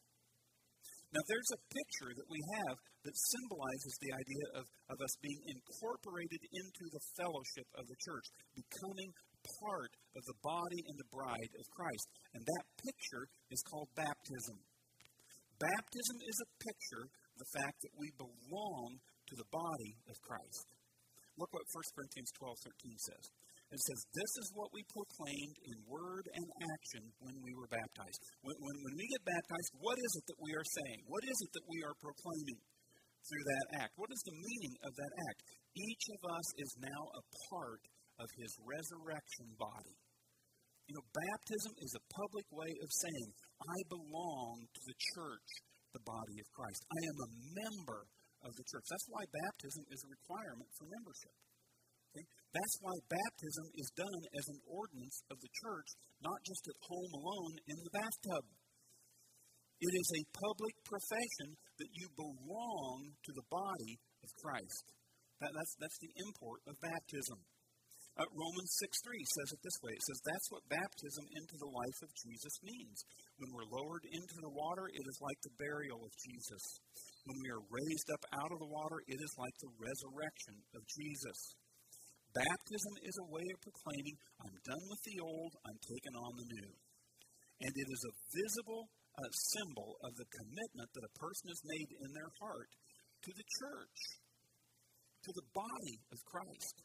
Now, 1.16 1.24
there's 1.32 1.56
a 1.56 1.64
picture 1.72 2.12
that 2.12 2.28
we 2.28 2.44
have 2.60 2.76
that 2.76 3.16
symbolizes 3.16 3.94
the 4.04 4.12
idea 4.12 4.46
of, 4.60 4.64
of 4.92 5.00
us 5.00 5.14
being 5.24 5.40
incorporated 5.48 6.44
into 6.52 6.84
the 6.92 7.04
fellowship 7.16 7.64
of 7.72 7.88
the 7.88 7.96
church, 8.04 8.26
becoming 8.52 9.16
part 9.64 9.92
of 10.12 10.22
the 10.28 10.36
body 10.44 10.80
and 10.84 10.96
the 11.00 11.08
bride 11.08 11.52
of 11.56 11.64
Christ. 11.72 12.06
And 12.36 12.44
that 12.44 12.64
picture 12.84 13.24
is 13.48 13.64
called 13.64 13.88
baptism. 13.96 14.60
Baptism 15.56 16.18
is 16.20 16.36
a 16.36 16.52
picture 16.60 17.08
of 17.08 17.36
the 17.40 17.52
fact 17.64 17.80
that 17.80 17.96
we 17.96 18.12
belong 18.20 19.00
to 19.00 19.34
the 19.40 19.48
body 19.48 19.96
of 20.12 20.20
Christ. 20.20 20.68
Look 21.40 21.48
what 21.48 21.64
1 21.64 21.96
Corinthians 21.96 22.28
12 22.36 22.60
13 22.60 23.08
says. 23.08 23.24
It 23.76 23.84
says, 23.92 24.08
This 24.16 24.32
is 24.40 24.48
what 24.56 24.72
we 24.72 24.80
proclaimed 24.88 25.56
in 25.68 25.76
word 25.84 26.24
and 26.32 26.48
action 26.72 27.12
when 27.20 27.36
we 27.44 27.52
were 27.52 27.68
baptized. 27.68 28.20
When, 28.40 28.56
when, 28.56 28.76
when 28.80 28.96
we 28.96 29.04
get 29.04 29.28
baptized, 29.28 29.70
what 29.84 30.00
is 30.00 30.12
it 30.16 30.24
that 30.32 30.40
we 30.40 30.56
are 30.56 30.64
saying? 30.64 31.04
What 31.12 31.20
is 31.28 31.36
it 31.44 31.52
that 31.52 31.68
we 31.68 31.84
are 31.84 31.92
proclaiming 32.00 32.60
through 33.28 33.44
that 33.44 33.84
act? 33.84 33.92
What 34.00 34.08
is 34.08 34.22
the 34.24 34.32
meaning 34.32 34.74
of 34.80 34.96
that 34.96 35.12
act? 35.28 35.40
Each 35.76 36.04
of 36.08 36.20
us 36.24 36.48
is 36.56 36.72
now 36.80 37.02
a 37.20 37.22
part 37.52 37.84
of 38.16 38.32
his 38.40 38.52
resurrection 38.64 39.52
body. 39.60 39.96
You 40.88 40.96
know, 40.96 41.04
baptism 41.12 41.76
is 41.76 41.92
a 42.00 42.06
public 42.16 42.48
way 42.48 42.72
of 42.80 42.88
saying, 42.88 43.28
I 43.60 43.78
belong 43.92 44.64
to 44.72 44.82
the 44.88 44.96
church, 45.12 45.48
the 45.92 46.00
body 46.00 46.40
of 46.40 46.48
Christ. 46.56 46.80
I 46.80 47.00
am 47.12 47.18
a 47.20 47.32
member 47.60 48.08
of 48.40 48.56
the 48.56 48.64
church. 48.72 48.88
That's 48.88 49.10
why 49.12 49.28
baptism 49.28 49.84
is 49.92 50.00
a 50.00 50.08
requirement 50.16 50.72
for 50.80 50.88
membership. 50.88 51.36
That's 52.54 52.78
why 52.80 52.96
baptism 53.10 53.66
is 53.74 53.90
done 53.96 54.22
as 54.34 54.46
an 54.48 54.60
ordinance 54.66 55.18
of 55.30 55.38
the 55.40 55.52
church, 55.60 55.88
not 56.22 56.40
just 56.46 56.64
at 56.68 56.86
home 56.86 57.12
alone 57.14 57.54
in 57.68 57.78
the 57.82 57.94
bathtub. 57.94 58.44
It 59.76 59.92
is 59.92 60.08
a 60.08 60.32
public 60.32 60.74
profession 60.88 61.58
that 61.76 61.92
you 61.92 62.08
belong 62.16 63.12
to 63.12 63.32
the 63.36 63.48
body 63.52 64.00
of 64.24 64.30
Christ. 64.40 64.84
That, 65.44 65.52
that's, 65.52 65.74
that's 65.76 66.00
the 66.00 66.16
import 66.16 66.64
of 66.64 66.80
baptism. 66.80 67.44
Uh, 68.16 68.24
Romans 68.32 68.72
6 68.80 68.88
3 69.04 69.12
says 69.20 69.48
it 69.52 69.60
this 69.60 69.76
way 69.84 69.92
it 69.92 70.00
says, 70.08 70.20
That's 70.24 70.48
what 70.48 70.72
baptism 70.72 71.28
into 71.36 71.56
the 71.60 71.68
life 71.68 72.00
of 72.00 72.16
Jesus 72.24 72.56
means. 72.64 73.04
When 73.36 73.52
we're 73.52 73.68
lowered 73.68 74.08
into 74.08 74.40
the 74.40 74.56
water, 74.56 74.88
it 74.88 75.04
is 75.04 75.20
like 75.20 75.36
the 75.44 75.52
burial 75.60 76.00
of 76.00 76.16
Jesus. 76.24 76.64
When 77.28 77.36
we 77.44 77.52
are 77.52 77.60
raised 77.68 78.08
up 78.08 78.24
out 78.32 78.48
of 78.56 78.62
the 78.64 78.72
water, 78.72 79.04
it 79.04 79.20
is 79.20 79.32
like 79.36 79.52
the 79.60 79.76
resurrection 79.76 80.56
of 80.72 80.80
Jesus. 80.88 81.38
Baptism 82.36 82.94
is 83.00 83.16
a 83.16 83.32
way 83.32 83.46
of 83.48 83.64
proclaiming, 83.64 84.16
I'm 84.44 84.58
done 84.60 84.84
with 84.92 85.02
the 85.08 85.18
old, 85.24 85.52
I'm 85.64 85.80
taking 85.80 86.16
on 86.20 86.32
the 86.36 86.48
new. 86.52 86.72
And 87.64 87.72
it 87.72 87.88
is 87.88 88.02
a 88.04 88.18
visible 88.28 88.84
uh, 89.16 89.32
symbol 89.56 89.96
of 90.04 90.12
the 90.20 90.28
commitment 90.28 90.90
that 90.92 91.08
a 91.08 91.16
person 91.16 91.48
has 91.48 91.62
made 91.64 91.90
in 91.96 92.10
their 92.12 92.28
heart 92.36 92.68
to 93.24 93.30
the 93.32 93.48
church, 93.64 93.98
to 95.24 95.32
the 95.32 95.48
body 95.56 95.96
of 96.12 96.20
Christ. 96.28 96.76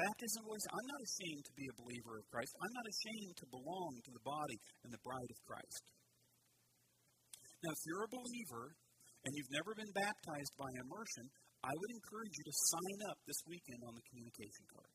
Baptism 0.00 0.44
was, 0.48 0.64
I'm 0.72 0.88
not 0.88 1.04
ashamed 1.04 1.44
to 1.44 1.54
be 1.60 1.68
a 1.68 1.80
believer 1.80 2.16
of 2.16 2.28
Christ. 2.32 2.52
I'm 2.56 2.72
not 2.72 2.88
ashamed 2.88 3.36
to 3.36 3.52
belong 3.52 4.00
to 4.00 4.12
the 4.16 4.24
body 4.24 4.58
and 4.84 4.90
the 4.96 5.04
bride 5.04 5.28
of 5.28 5.44
Christ. 5.44 5.84
Now, 7.64 7.72
if 7.76 7.82
you're 7.84 8.08
a 8.08 8.16
believer 8.16 8.64
and 9.24 9.32
you've 9.36 9.56
never 9.56 9.76
been 9.76 9.92
baptized 9.92 10.54
by 10.56 10.72
immersion, 10.80 11.28
I 11.66 11.74
would 11.74 11.92
encourage 11.98 12.30
you 12.30 12.44
to 12.46 12.54
sign 12.70 12.98
up 13.10 13.18
this 13.26 13.42
weekend 13.50 13.82
on 13.82 13.98
the 13.98 14.04
communication 14.06 14.66
card. 14.70 14.92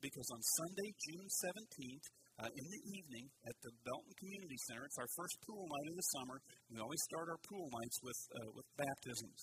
Because 0.00 0.28
on 0.32 0.40
Sunday, 0.40 0.90
June 0.96 1.28
17th, 1.28 2.06
uh, 2.40 2.48
in 2.48 2.66
the 2.72 2.82
evening 2.96 3.28
at 3.44 3.52
the 3.60 3.72
Belton 3.84 4.14
Community 4.16 4.56
Center, 4.64 4.88
it's 4.88 4.96
our 4.96 5.12
first 5.12 5.36
pool 5.44 5.60
night 5.60 5.88
of 5.92 5.96
the 6.00 6.08
summer. 6.16 6.36
We 6.72 6.80
always 6.80 7.04
start 7.04 7.28
our 7.28 7.40
pool 7.44 7.68
nights 7.68 7.98
with, 8.00 8.20
uh, 8.32 8.48
with 8.56 8.68
baptisms. 8.80 9.40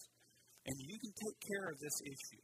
And 0.65 0.75
you 0.81 0.97
can 0.97 1.13
take 1.13 1.37
care 1.45 1.67
of 1.69 1.77
this 1.77 1.97
issue. 2.09 2.43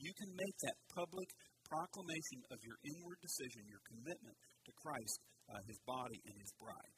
You 0.00 0.12
can 0.16 0.30
make 0.32 0.56
that 0.64 0.76
public 0.96 1.28
proclamation 1.68 2.40
of 2.48 2.58
your 2.64 2.80
inward 2.80 3.20
decision, 3.20 3.68
your 3.68 3.84
commitment 3.84 4.36
to 4.40 4.72
Christ, 4.72 5.16
uh, 5.52 5.60
his 5.68 5.76
body, 5.84 6.16
and 6.32 6.34
his 6.40 6.52
bride. 6.56 6.96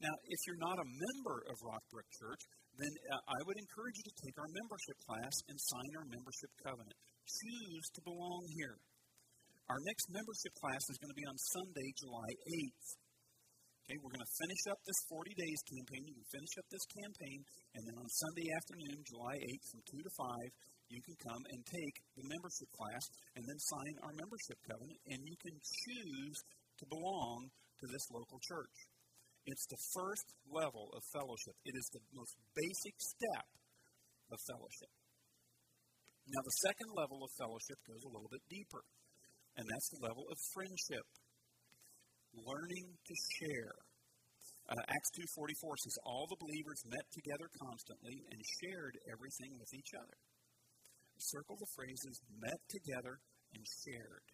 Now, 0.00 0.16
if 0.24 0.40
you're 0.48 0.64
not 0.64 0.80
a 0.80 0.88
member 0.88 1.36
of 1.52 1.56
Rockbrook 1.60 2.08
Church, 2.16 2.42
then 2.78 2.92
uh, 3.12 3.22
I 3.24 3.38
would 3.46 3.58
encourage 3.58 3.96
you 3.96 4.06
to 4.06 4.16
take 4.20 4.36
our 4.36 4.50
membership 4.52 4.98
class 5.08 5.34
and 5.48 5.56
sign 5.56 5.90
our 5.96 6.08
membership 6.08 6.52
covenant. 6.60 6.98
Choose 7.24 7.86
to 7.96 8.00
belong 8.04 8.42
here. 8.54 8.76
Our 9.66 9.80
next 9.82 10.06
membership 10.14 10.54
class 10.62 10.82
is 10.92 10.96
going 11.02 11.10
to 11.10 11.18
be 11.18 11.26
on 11.26 11.34
Sunday, 11.34 11.88
July 11.98 12.30
8th. 12.30 12.86
Okay, 13.86 13.98
we're 14.02 14.14
going 14.14 14.26
to 14.26 14.38
finish 14.42 14.62
up 14.70 14.78
this 14.82 15.00
40 15.10 15.30
days 15.34 15.60
campaign. 15.66 16.02
You 16.06 16.16
can 16.18 16.30
finish 16.34 16.54
up 16.58 16.66
this 16.70 16.86
campaign, 16.90 17.38
and 17.74 17.82
then 17.86 17.96
on 17.98 18.08
Sunday 18.18 18.50
afternoon, 18.50 18.98
July 19.06 19.34
8th, 19.38 19.66
from 19.70 19.82
2 19.94 20.02
to 20.02 20.12
5, 20.14 20.90
you 20.90 21.00
can 21.02 21.16
come 21.18 21.42
and 21.50 21.60
take 21.66 21.96
the 22.14 22.26
membership 22.30 22.70
class 22.74 23.04
and 23.34 23.42
then 23.46 23.58
sign 23.58 23.94
our 24.06 24.14
membership 24.14 24.58
covenant, 24.66 24.98
and 25.10 25.18
you 25.22 25.36
can 25.38 25.54
choose 25.54 26.38
to 26.78 26.84
belong 26.86 27.50
to 27.78 27.86
this 27.90 28.06
local 28.10 28.38
church. 28.42 28.76
It's 29.46 29.66
the 29.70 29.78
first 29.94 30.26
level 30.50 30.90
of 30.90 31.02
fellowship, 31.14 31.54
it 31.64 31.74
is 31.74 31.86
the 31.94 32.02
most 32.14 32.34
basic 32.54 32.94
step 32.98 33.46
of 34.34 34.38
fellowship. 34.50 34.92
Now, 36.26 36.42
the 36.42 36.58
second 36.66 36.90
level 36.98 37.22
of 37.22 37.30
fellowship 37.38 37.78
goes 37.86 38.02
a 38.02 38.10
little 38.10 38.26
bit 38.26 38.42
deeper, 38.50 38.82
and 39.54 39.62
that's 39.70 39.88
the 39.94 40.02
level 40.02 40.26
of 40.26 40.36
friendship, 40.50 41.06
learning 42.34 42.98
to 42.98 43.14
share. 43.38 43.78
Uh, 44.66 44.82
Acts 44.90 45.10
2.44 45.38 45.78
says, 45.78 45.94
All 46.02 46.26
the 46.26 46.42
believers 46.42 46.82
met 46.90 47.06
together 47.14 47.46
constantly 47.62 48.26
and 48.34 48.42
shared 48.58 48.98
everything 49.06 49.54
with 49.62 49.70
each 49.70 49.94
other 49.94 50.18
circle 51.18 51.56
the 51.56 51.70
phrases 51.74 52.20
met 52.40 52.60
together 52.68 53.18
and 53.54 53.64
shared. 53.64 54.26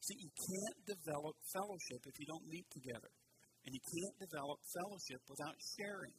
See, 0.00 0.18
you 0.18 0.30
can't 0.34 0.98
develop 0.98 1.36
fellowship 1.52 2.02
if 2.08 2.16
you 2.18 2.26
don't 2.26 2.46
meet 2.48 2.66
together. 2.72 3.10
And 3.64 3.70
you 3.70 3.82
can't 3.82 4.16
develop 4.26 4.58
fellowship 4.74 5.20
without 5.30 5.56
sharing. 5.78 6.16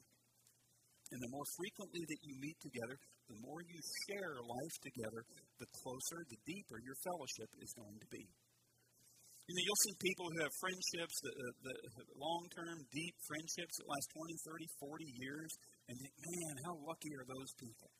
And 1.11 1.19
the 1.19 1.31
more 1.35 1.47
frequently 1.59 2.03
that 2.07 2.21
you 2.23 2.33
meet 2.39 2.57
together, 2.63 2.95
the 3.27 3.39
more 3.43 3.61
you 3.61 3.79
share 4.07 4.39
life 4.39 4.75
together, 4.81 5.21
the 5.59 5.69
closer, 5.83 6.19
the 6.31 6.39
deeper 6.47 6.79
your 6.81 6.97
fellowship 7.03 7.49
is 7.59 7.71
going 7.75 7.99
to 7.99 8.09
be. 8.09 8.23
You 9.43 9.53
know, 9.59 9.63
you'll 9.67 9.83
see 9.83 9.95
people 9.99 10.25
who 10.31 10.39
have 10.39 10.53
friendships, 10.63 11.15
the, 11.19 11.33
uh, 11.35 11.53
the, 11.67 11.75
the 11.99 12.05
long 12.15 12.47
term, 12.55 12.79
deep 12.95 13.15
friendships 13.27 13.75
that 13.75 13.91
last 13.91 14.07
20, 14.15 14.39
30, 14.47 14.63
40 14.79 15.03
years, 15.19 15.51
and 15.91 15.95
think, 15.99 16.15
man, 16.15 16.53
how 16.63 16.73
lucky 16.87 17.11
are 17.19 17.27
those 17.27 17.51
people? 17.59 17.91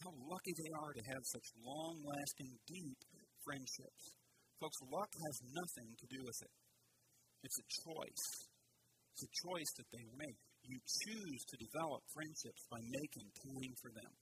how 0.00 0.12
lucky 0.32 0.52
they 0.56 0.72
are 0.80 0.92
to 0.96 1.04
have 1.12 1.22
such 1.28 1.48
long 1.60 2.00
lasting, 2.00 2.56
deep 2.64 2.98
friendships. 3.44 4.16
Folks, 4.56 4.80
luck 4.88 5.12
has 5.12 5.36
nothing 5.52 5.92
to 6.00 6.06
do 6.08 6.20
with 6.24 6.40
it. 6.40 6.52
It's 7.42 7.58
a 7.58 7.68
choice. 7.88 8.26
It's 9.14 9.24
a 9.24 9.32
choice 9.48 9.70
that 9.80 9.88
they 9.90 10.04
make. 10.16 10.40
You 10.64 10.78
choose 10.80 11.42
to 11.50 11.56
develop 11.56 12.04
friendships 12.12 12.62
by 12.68 12.80
making 12.84 13.28
time 13.32 13.74
for 13.80 13.90
them. 13.96 14.12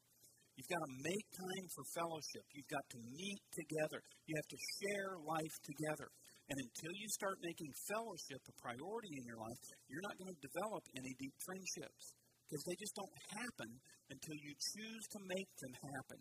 You've 0.58 0.74
got 0.74 0.82
to 0.82 0.94
make 1.06 1.26
time 1.38 1.66
for 1.70 1.84
fellowship. 1.94 2.42
You've 2.50 2.72
got 2.72 2.82
to 2.82 2.98
meet 2.98 3.42
together. 3.54 4.02
You 4.26 4.34
have 4.34 4.50
to 4.50 4.60
share 4.82 5.10
life 5.22 5.56
together. 5.62 6.10
And 6.50 6.58
until 6.58 6.90
you 6.98 7.06
start 7.14 7.38
making 7.44 7.70
fellowship 7.86 8.42
a 8.42 8.54
priority 8.58 9.12
in 9.14 9.24
your 9.28 9.38
life, 9.38 9.62
you're 9.86 10.02
not 10.02 10.18
going 10.18 10.34
to 10.34 10.40
develop 10.42 10.82
any 10.98 11.14
deep 11.20 11.36
friendships 11.46 12.10
because 12.42 12.64
they 12.66 12.74
just 12.80 12.96
don't 12.96 13.18
happen 13.38 13.70
until 14.10 14.34
you 14.40 14.50
choose 14.56 15.04
to 15.14 15.20
make 15.28 15.50
them 15.62 15.74
happen. 15.78 16.20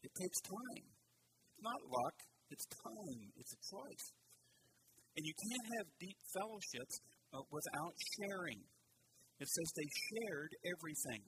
It 0.00 0.12
takes 0.16 0.40
time. 0.40 0.86
It's 0.88 1.60
not 1.60 1.80
luck, 1.92 2.16
it's 2.48 2.64
time, 2.72 3.20
it's 3.36 3.52
a 3.52 3.60
choice. 3.68 4.06
And 5.16 5.26
you 5.26 5.34
can't 5.34 5.68
have 5.78 5.98
deep 5.98 6.18
fellowships 6.32 6.94
uh, 7.34 7.42
without 7.50 7.94
sharing. 8.18 8.60
It 9.40 9.48
says 9.48 9.68
they 9.74 9.90
shared 9.90 10.52
everything. 10.68 11.22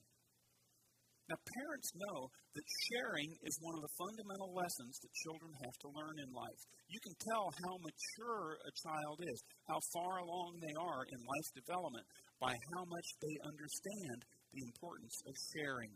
Now, 1.30 1.38
parents 1.38 1.90
know 1.96 2.28
that 2.28 2.66
sharing 2.92 3.30
is 3.46 3.56
one 3.62 3.78
of 3.78 3.84
the 3.88 3.96
fundamental 3.96 4.52
lessons 4.52 5.00
that 5.00 5.20
children 5.24 5.52
have 5.64 5.76
to 5.80 5.94
learn 5.94 6.16
in 6.18 6.28
life. 6.34 6.60
You 6.92 7.00
can 7.00 7.16
tell 7.24 7.46
how 7.62 7.72
mature 7.80 8.58
a 8.58 8.72
child 8.84 9.16
is, 9.22 9.38
how 9.64 9.80
far 9.96 10.20
along 10.20 10.60
they 10.60 10.76
are 10.76 11.02
in 11.08 11.20
life 11.22 11.48
development, 11.56 12.04
by 12.36 12.52
how 12.52 12.84
much 12.84 13.08
they 13.22 13.36
understand 13.48 14.18
the 14.52 14.66
importance 14.66 15.16
of 15.24 15.34
sharing. 15.56 15.94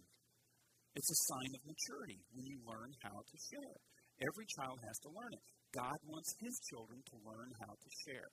It's 0.97 1.12
a 1.12 1.23
sign 1.28 1.52
of 1.52 1.69
maturity 1.69 2.23
when 2.33 2.47
you 2.49 2.57
learn 2.64 2.97
how 3.05 3.21
to 3.21 3.37
share. 3.52 3.76
Every 4.25 4.47
child 4.57 4.81
has 4.81 4.97
to 5.05 5.12
learn 5.12 5.37
it. 5.37 5.47
God 5.76 5.99
wants 6.09 6.33
his 6.40 6.56
children 6.73 7.04
to 7.12 7.16
learn 7.21 7.52
how 7.61 7.76
to 7.76 7.90
share. 8.09 8.33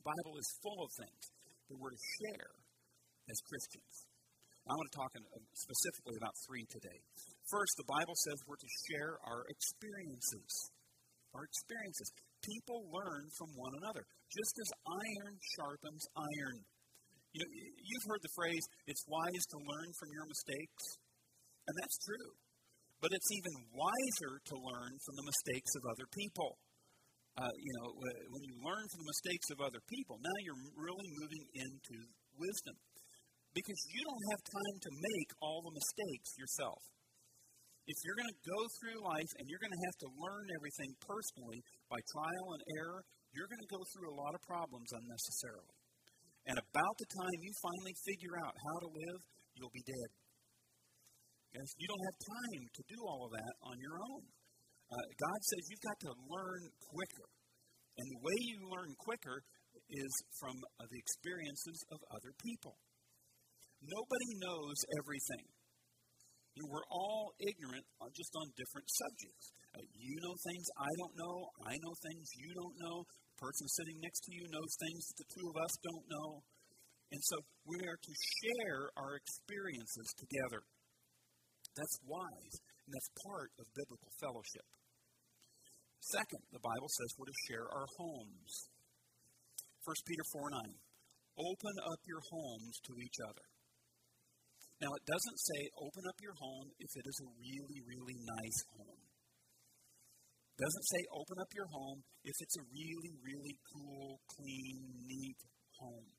The 0.00 0.04
Bible 0.08 0.40
is 0.40 0.48
full 0.64 0.80
of 0.80 0.90
things 0.96 1.24
that 1.68 1.76
we're 1.76 1.92
to 1.92 2.04
share 2.24 2.52
as 3.28 3.36
Christians. 3.44 3.94
I 4.64 4.72
want 4.72 4.88
to 4.88 4.96
talk 4.96 5.12
uh, 5.12 5.20
specifically 5.52 6.16
about 6.16 6.32
three 6.48 6.64
today. 6.72 6.98
First, 7.52 7.76
the 7.76 7.88
Bible 7.88 8.16
says 8.24 8.40
we're 8.48 8.60
to 8.60 8.72
share 8.88 9.20
our 9.28 9.44
experiences. 9.52 10.52
Our 11.36 11.44
experiences. 11.44 12.08
People 12.40 12.88
learn 12.88 13.28
from 13.36 13.52
one 13.60 13.76
another, 13.84 14.04
just 14.32 14.54
as 14.56 14.68
iron 14.88 15.36
sharpens 15.60 16.04
iron. 16.16 16.56
You 17.36 17.44
you've 17.44 18.06
heard 18.08 18.24
the 18.24 18.34
phrase, 18.34 18.64
it's 18.88 19.04
wise 19.06 19.44
to 19.52 19.58
learn 19.60 19.88
from 20.00 20.08
your 20.16 20.26
mistakes. 20.26 20.84
And 21.68 21.74
that's 21.76 21.98
true. 22.00 22.30
But 23.00 23.16
it's 23.16 23.30
even 23.32 23.72
wiser 23.72 24.32
to 24.44 24.54
learn 24.60 24.92
from 25.00 25.14
the 25.16 25.26
mistakes 25.26 25.72
of 25.80 25.82
other 25.88 26.08
people. 26.12 26.60
Uh, 27.40 27.48
you 27.56 27.72
know, 27.80 27.88
when 27.96 28.42
you 28.44 28.54
learn 28.60 28.84
from 28.92 29.00
the 29.00 29.10
mistakes 29.16 29.48
of 29.56 29.58
other 29.64 29.80
people, 29.88 30.20
now 30.20 30.36
you're 30.44 30.60
really 30.76 31.08
moving 31.16 31.44
into 31.56 31.96
wisdom. 32.36 32.76
Because 33.56 33.80
you 33.88 34.04
don't 34.04 34.26
have 34.36 34.42
time 34.44 34.76
to 34.84 34.90
make 34.92 35.30
all 35.40 35.64
the 35.64 35.74
mistakes 35.74 36.30
yourself. 36.36 36.80
If 37.88 37.96
you're 38.04 38.20
going 38.20 38.30
to 38.30 38.42
go 38.44 38.60
through 38.78 38.98
life 39.02 39.32
and 39.40 39.48
you're 39.48 39.58
going 39.58 39.74
to 39.74 39.84
have 39.88 39.98
to 40.04 40.08
learn 40.20 40.46
everything 40.54 40.92
personally 41.00 41.64
by 41.88 41.98
trial 42.12 42.46
and 42.54 42.62
error, 42.78 43.00
you're 43.32 43.48
going 43.48 43.64
to 43.64 43.72
go 43.72 43.82
through 43.90 44.12
a 44.12 44.18
lot 44.20 44.36
of 44.36 44.40
problems 44.44 44.92
unnecessarily. 44.92 45.74
And 46.46 46.60
about 46.60 46.94
the 47.00 47.08
time 47.10 47.36
you 47.40 47.52
finally 47.64 47.96
figure 48.04 48.36
out 48.44 48.54
how 48.54 48.76
to 48.84 48.88
live, 48.92 49.20
you'll 49.56 49.74
be 49.74 49.86
dead. 49.88 50.19
Yes, 51.50 51.66
you 51.82 51.86
don't 51.90 52.06
have 52.06 52.18
time 52.22 52.62
to 52.78 52.82
do 52.86 52.98
all 53.10 53.26
of 53.26 53.34
that 53.34 53.54
on 53.66 53.74
your 53.82 53.98
own. 53.98 54.22
Uh, 54.86 55.06
God 55.18 55.40
says 55.42 55.62
you've 55.66 55.82
got 55.82 55.98
to 56.06 56.12
learn 56.30 56.62
quicker. 56.94 57.26
And 57.98 58.06
the 58.06 58.22
way 58.22 58.38
you 58.38 58.70
learn 58.70 58.94
quicker 59.02 59.42
is 59.90 60.12
from 60.38 60.54
uh, 60.78 60.86
the 60.86 60.98
experiences 60.98 61.78
of 61.90 61.98
other 62.14 62.30
people. 62.38 62.78
Nobody 63.82 64.30
knows 64.38 64.78
everything. 65.02 65.46
You 66.54 66.62
know, 66.62 66.70
we're 66.70 66.90
all 66.90 67.34
ignorant 67.42 67.86
on, 67.98 68.14
just 68.14 68.30
on 68.38 68.46
different 68.54 68.86
subjects. 68.86 69.46
Uh, 69.74 69.82
you 69.94 70.18
know 70.22 70.34
things 70.46 70.66
I 70.78 70.90
don't 71.02 71.14
know. 71.18 71.36
I 71.66 71.74
know 71.82 71.94
things 72.02 72.26
you 72.38 72.50
don't 72.54 72.76
know. 72.78 72.96
The 73.06 73.38
person 73.42 73.66
sitting 73.74 73.98
next 74.02 74.22
to 74.26 74.30
you 74.34 74.46
knows 74.50 74.70
things 74.86 75.02
that 75.10 75.18
the 75.22 75.28
two 75.34 75.46
of 75.50 75.56
us 75.58 75.74
don't 75.82 76.06
know. 76.10 76.30
And 77.10 77.22
so 77.26 77.36
we 77.66 77.78
are 77.82 77.98
to 77.98 78.14
share 78.38 78.82
our 78.94 79.18
experiences 79.18 80.08
together. 80.14 80.62
That's 81.80 81.96
wise, 82.04 82.54
and 82.84 82.92
that's 82.92 83.08
part 83.24 83.48
of 83.56 83.64
biblical 83.72 84.12
fellowship. 84.20 84.68
Second, 86.12 86.44
the 86.52 86.60
Bible 86.60 86.92
says 86.92 87.16
we're 87.16 87.32
to 87.32 87.44
share 87.48 87.64
our 87.72 87.88
homes. 87.96 88.52
1 89.88 89.96
Peter 90.04 90.26
4 90.28 90.60
9. 90.60 90.76
Open 91.40 91.74
up 91.88 92.00
your 92.04 92.20
homes 92.20 92.76
to 92.84 92.92
each 93.00 93.16
other. 93.24 93.46
Now, 94.84 94.92
it 94.92 95.04
doesn't 95.08 95.40
say 95.40 95.60
open 95.80 96.04
up 96.04 96.20
your 96.20 96.36
home 96.36 96.68
if 96.76 96.92
it 97.00 97.04
is 97.08 97.18
a 97.24 97.28
really, 97.40 97.80
really 97.88 98.18
nice 98.28 98.60
home. 98.76 99.00
It 100.52 100.60
doesn't 100.60 100.86
say 100.92 101.00
open 101.16 101.40
up 101.40 101.48
your 101.56 101.68
home 101.72 102.04
if 102.28 102.36
it's 102.44 102.56
a 102.60 102.64
really, 102.76 103.12
really 103.24 103.56
cool, 103.72 104.20
clean, 104.36 104.84
neat 105.08 105.40
home. 105.80 106.12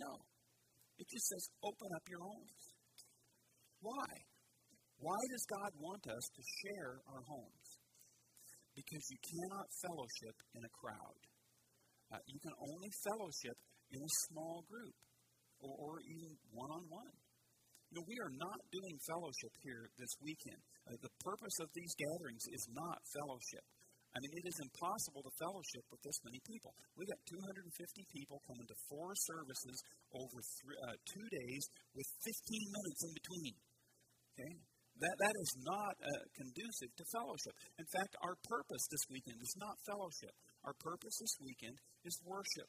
No. 0.00 0.24
It 0.96 1.12
just 1.12 1.28
says 1.28 1.44
open 1.60 1.92
up 1.92 2.04
your 2.08 2.24
homes. 2.24 2.64
Why? 3.84 4.08
Why 4.98 5.20
does 5.30 5.44
God 5.46 5.72
want 5.78 6.02
us 6.10 6.26
to 6.34 6.42
share 6.62 6.98
our 7.06 7.22
homes? 7.22 7.68
Because 8.74 9.04
you 9.10 9.18
cannot 9.22 9.66
fellowship 9.82 10.36
in 10.54 10.62
a 10.66 10.72
crowd. 10.74 11.22
Uh, 12.10 12.22
you 12.26 12.38
can 12.42 12.54
only 12.58 12.90
fellowship 13.06 13.56
in 13.94 14.00
a 14.02 14.12
small 14.30 14.66
group 14.66 14.96
or, 15.62 15.70
or 15.78 15.94
even 16.02 16.34
one 16.50 16.70
on 16.70 16.84
one. 16.90 17.14
You 17.90 17.98
know, 17.98 18.06
we 18.10 18.18
are 18.20 18.34
not 18.36 18.58
doing 18.68 18.96
fellowship 19.08 19.52
here 19.64 19.88
this 19.96 20.12
weekend. 20.20 20.60
Uh, 20.84 20.98
the 21.00 21.14
purpose 21.24 21.56
of 21.62 21.68
these 21.72 21.92
gatherings 21.96 22.44
is 22.52 22.64
not 22.74 22.98
fellowship. 23.14 23.64
I 24.12 24.18
mean, 24.24 24.34
it 24.40 24.46
is 24.50 24.58
impossible 24.60 25.22
to 25.24 25.32
fellowship 25.38 25.84
with 25.92 26.02
this 26.02 26.18
many 26.24 26.40
people. 26.42 26.72
We 26.96 27.06
got 27.06 27.20
250 27.28 27.70
people 28.12 28.40
coming 28.48 28.66
to 28.66 28.76
four 28.88 29.12
services 29.14 29.76
over 30.16 30.38
three, 30.58 30.78
uh, 30.80 30.96
two 31.06 31.26
days 31.28 31.62
with 31.94 32.08
15 32.24 32.76
minutes 32.76 33.00
in 33.04 33.12
between. 33.14 33.54
Okay? 34.32 34.54
That, 34.98 35.16
that 35.22 35.36
is 35.38 35.52
not 35.62 35.94
uh, 36.02 36.10
conducive 36.34 36.90
to 36.90 37.04
fellowship. 37.14 37.54
In 37.78 37.86
fact, 37.94 38.18
our 38.26 38.34
purpose 38.50 38.82
this 38.90 39.06
weekend 39.06 39.38
is 39.38 39.54
not 39.54 39.78
fellowship. 39.86 40.34
Our 40.66 40.74
purpose 40.82 41.14
this 41.22 41.36
weekend 41.38 41.78
is 42.02 42.18
worship. 42.26 42.66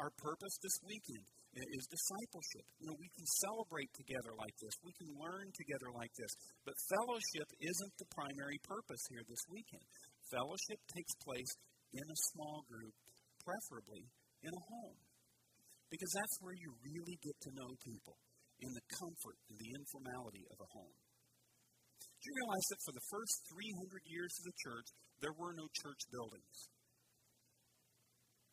Our 0.00 0.12
purpose 0.16 0.56
this 0.64 0.76
weekend 0.84 1.24
is 1.56 1.88
discipleship. 1.88 2.64
You 2.80 2.92
know, 2.92 2.98
we 3.00 3.08
can 3.16 3.24
celebrate 3.40 3.88
together 3.96 4.32
like 4.36 4.52
this. 4.60 4.76
We 4.84 4.92
can 4.92 5.08
learn 5.16 5.48
together 5.56 5.88
like 5.96 6.12
this. 6.16 6.32
But 6.68 6.76
fellowship 6.88 7.48
isn't 7.64 7.94
the 7.96 8.12
primary 8.12 8.60
purpose 8.64 9.00
here 9.08 9.24
this 9.24 9.44
weekend. 9.48 9.84
Fellowship 10.28 10.80
takes 10.92 11.14
place 11.24 11.52
in 11.96 12.04
a 12.04 12.22
small 12.32 12.60
group, 12.68 12.92
preferably 13.40 14.04
in 14.44 14.52
a 14.52 14.66
home. 14.68 15.00
Because 15.88 16.12
that's 16.12 16.36
where 16.44 16.56
you 16.56 16.76
really 16.84 17.16
get 17.24 17.36
to 17.48 17.56
know 17.56 17.72
people, 17.80 18.20
in 18.60 18.68
the 18.76 18.84
comfort 19.00 19.38
and 19.48 19.56
the 19.56 19.72
informality 19.80 20.44
of 20.52 20.58
a 20.60 20.68
home. 20.76 20.96
You 22.26 22.34
realize 22.42 22.66
that 22.74 22.82
for 22.82 22.90
the 22.90 23.06
first 23.06 23.34
300 23.54 24.02
years 24.10 24.34
of 24.42 24.50
the 24.50 24.58
church, 24.58 24.88
there 25.22 25.36
were 25.38 25.54
no 25.54 25.70
church 25.78 26.02
buildings? 26.10 26.58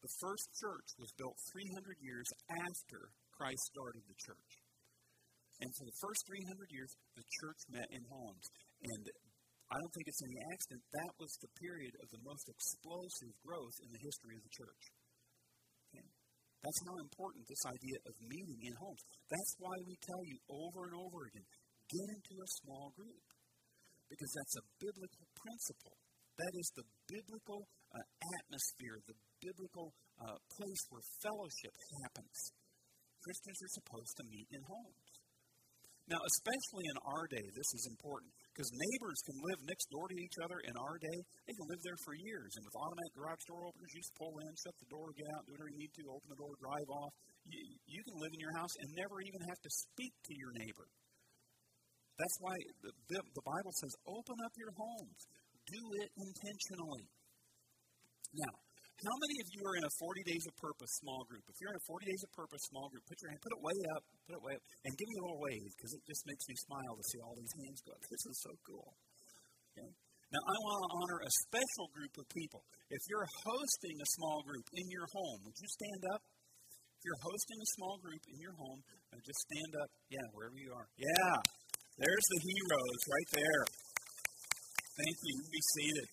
The 0.06 0.14
first 0.22 0.46
church 0.62 0.90
was 1.02 1.10
built 1.18 1.34
300 1.58 1.98
years 1.98 2.30
after 2.54 3.10
Christ 3.34 3.64
started 3.74 4.06
the 4.06 4.20
church. 4.30 4.52
And 5.58 5.74
for 5.74 5.90
the 5.90 5.98
first 6.06 6.22
300 6.30 6.70
years, 6.70 6.92
the 7.18 7.26
church 7.42 7.62
met 7.74 7.90
in 7.90 8.06
homes. 8.14 8.46
And 8.84 9.04
I 9.74 9.82
don't 9.82 9.94
think 9.98 10.06
it's 10.06 10.22
any 10.22 10.38
accident, 10.54 10.84
that 10.94 11.14
was 11.18 11.34
the 11.42 11.50
period 11.58 11.98
of 11.98 12.14
the 12.14 12.22
most 12.22 12.46
explosive 12.46 13.34
growth 13.42 13.78
in 13.82 13.90
the 13.90 14.04
history 14.06 14.38
of 14.38 14.44
the 14.46 14.54
church. 14.54 14.84
Okay? 15.90 16.10
That's 16.62 16.82
how 16.86 17.02
important 17.02 17.50
this 17.50 17.66
idea 17.66 17.98
of 18.06 18.14
meeting 18.22 18.70
in 18.70 18.74
homes. 18.78 19.02
That's 19.34 19.54
why 19.58 19.74
we 19.82 19.98
tell 19.98 20.24
you 20.30 20.38
over 20.46 20.94
and 20.94 20.94
over 20.94 21.26
again 21.26 21.48
get 21.90 22.08
into 22.22 22.36
a 22.38 22.54
small 22.62 22.94
group. 22.94 23.24
Because 24.14 24.30
that's 24.38 24.56
a 24.62 24.66
biblical 24.78 25.26
principle. 25.34 25.98
That 26.38 26.54
is 26.54 26.70
the 26.78 26.86
biblical 27.10 27.66
uh, 27.90 28.06
atmosphere, 28.38 29.02
the 29.10 29.18
biblical 29.42 29.90
uh, 30.22 30.38
place 30.54 30.82
where 30.94 31.02
fellowship 31.26 31.74
happens. 32.06 32.38
Christians 33.26 33.58
are 33.58 33.74
supposed 33.82 34.14
to 34.22 34.24
meet 34.30 34.46
in 34.54 34.62
homes. 34.70 35.14
Now, 36.12 36.20
especially 36.20 36.84
in 36.84 36.98
our 37.08 37.26
day, 37.32 37.48
this 37.56 37.72
is 37.80 37.88
important 37.88 38.36
because 38.52 38.68
neighbors 38.76 39.20
can 39.24 39.40
live 39.40 39.60
next 39.64 39.88
door 39.88 40.12
to 40.12 40.18
each 40.20 40.36
other 40.44 40.60
in 40.68 40.76
our 40.76 41.00
day. 41.00 41.20
They 41.48 41.56
can 41.56 41.68
live 41.72 41.80
there 41.80 42.00
for 42.04 42.12
years. 42.12 42.52
And 42.60 42.64
with 42.68 42.76
automatic 42.76 43.14
garage 43.16 43.44
door 43.48 43.64
openers, 43.64 43.92
you 43.96 44.04
just 44.04 44.12
pull 44.20 44.36
in, 44.44 44.52
shut 44.60 44.76
the 44.84 44.92
door, 44.92 45.16
get 45.16 45.32
out, 45.32 45.48
do 45.48 45.56
whatever 45.56 45.72
you 45.72 45.80
need 45.80 45.96
to, 45.96 46.04
open 46.12 46.28
the 46.28 46.42
door, 46.44 46.52
drive 46.60 46.90
off. 46.92 47.14
You, 47.48 47.56
you 47.88 48.02
can 48.04 48.20
live 48.20 48.36
in 48.36 48.42
your 48.44 48.56
house 48.60 48.74
and 48.84 48.88
never 49.00 49.24
even 49.24 49.42
have 49.48 49.62
to 49.64 49.72
speak 49.72 50.12
to 50.28 50.34
your 50.36 50.52
neighbor. 50.60 50.92
That's 52.18 52.38
why 52.40 52.56
the, 52.84 53.20
the 53.20 53.46
Bible 53.46 53.74
says, 53.82 53.94
open 54.06 54.38
up 54.46 54.54
your 54.56 54.74
homes. 54.78 55.22
Do 55.66 55.82
it 56.04 56.10
intentionally. 56.14 57.06
Now, 58.34 58.54
how 59.04 59.18
many 59.20 59.36
of 59.44 59.48
you 59.52 59.62
are 59.68 59.76
in 59.76 59.84
a 59.84 59.94
40 60.00 60.24
Days 60.24 60.46
of 60.48 60.54
Purpose 60.62 60.92
small 61.04 61.28
group? 61.28 61.44
If 61.50 61.60
you're 61.60 61.74
in 61.74 61.80
a 61.80 61.86
40 61.90 62.08
Days 62.08 62.24
of 62.24 62.32
Purpose 62.32 62.64
small 62.72 62.88
group, 62.88 63.04
put 63.04 63.20
your 63.20 63.30
hand, 63.36 63.42
put 63.44 63.52
it 63.52 63.62
way 63.62 63.78
up, 63.98 64.02
put 64.30 64.34
it 64.38 64.44
way 64.44 64.54
up, 64.56 64.64
and 64.86 64.92
give 64.96 65.08
me 65.12 65.16
a 65.20 65.24
little 65.28 65.42
wave 65.44 65.70
because 65.76 65.92
it 65.92 66.04
just 66.08 66.24
makes 66.24 66.46
me 66.48 66.56
smile 66.64 66.94
to 66.96 67.04
see 67.12 67.20
all 67.20 67.36
these 67.36 67.54
hands 67.58 67.80
go 67.84 67.92
up. 67.92 68.02
This 68.08 68.24
is 68.30 68.38
so 68.46 68.52
cool. 68.64 68.90
Okay? 69.74 69.92
Now, 70.32 70.42
I 70.50 70.56
want 70.66 70.78
to 70.82 70.90
honor 70.98 71.20
a 71.22 71.32
special 71.46 71.88
group 71.94 72.14
of 72.18 72.26
people. 72.34 72.62
If 72.90 73.02
you're 73.06 73.28
hosting 73.46 73.96
a 74.02 74.08
small 74.18 74.42
group 74.48 74.66
in 74.74 74.86
your 74.90 75.06
home, 75.14 75.40
would 75.46 75.58
you 75.58 75.70
stand 75.70 76.02
up? 76.16 76.22
If 76.98 77.02
you're 77.06 77.24
hosting 77.28 77.60
a 77.60 77.70
small 77.78 77.96
group 78.00 78.24
in 78.32 78.38
your 78.40 78.56
home, 78.56 78.80
uh, 79.14 79.20
just 79.22 79.40
stand 79.52 79.72
up. 79.84 79.90
Yeah, 80.10 80.26
wherever 80.32 80.56
you 80.56 80.72
are. 80.72 80.88
Yeah, 80.96 81.36
there's 81.98 82.28
the 82.34 82.42
heroes 82.42 83.02
right 83.06 83.30
there. 83.38 83.64
Thank 84.98 85.18
you. 85.26 85.36
Be 85.50 85.62
seated. 85.78 86.08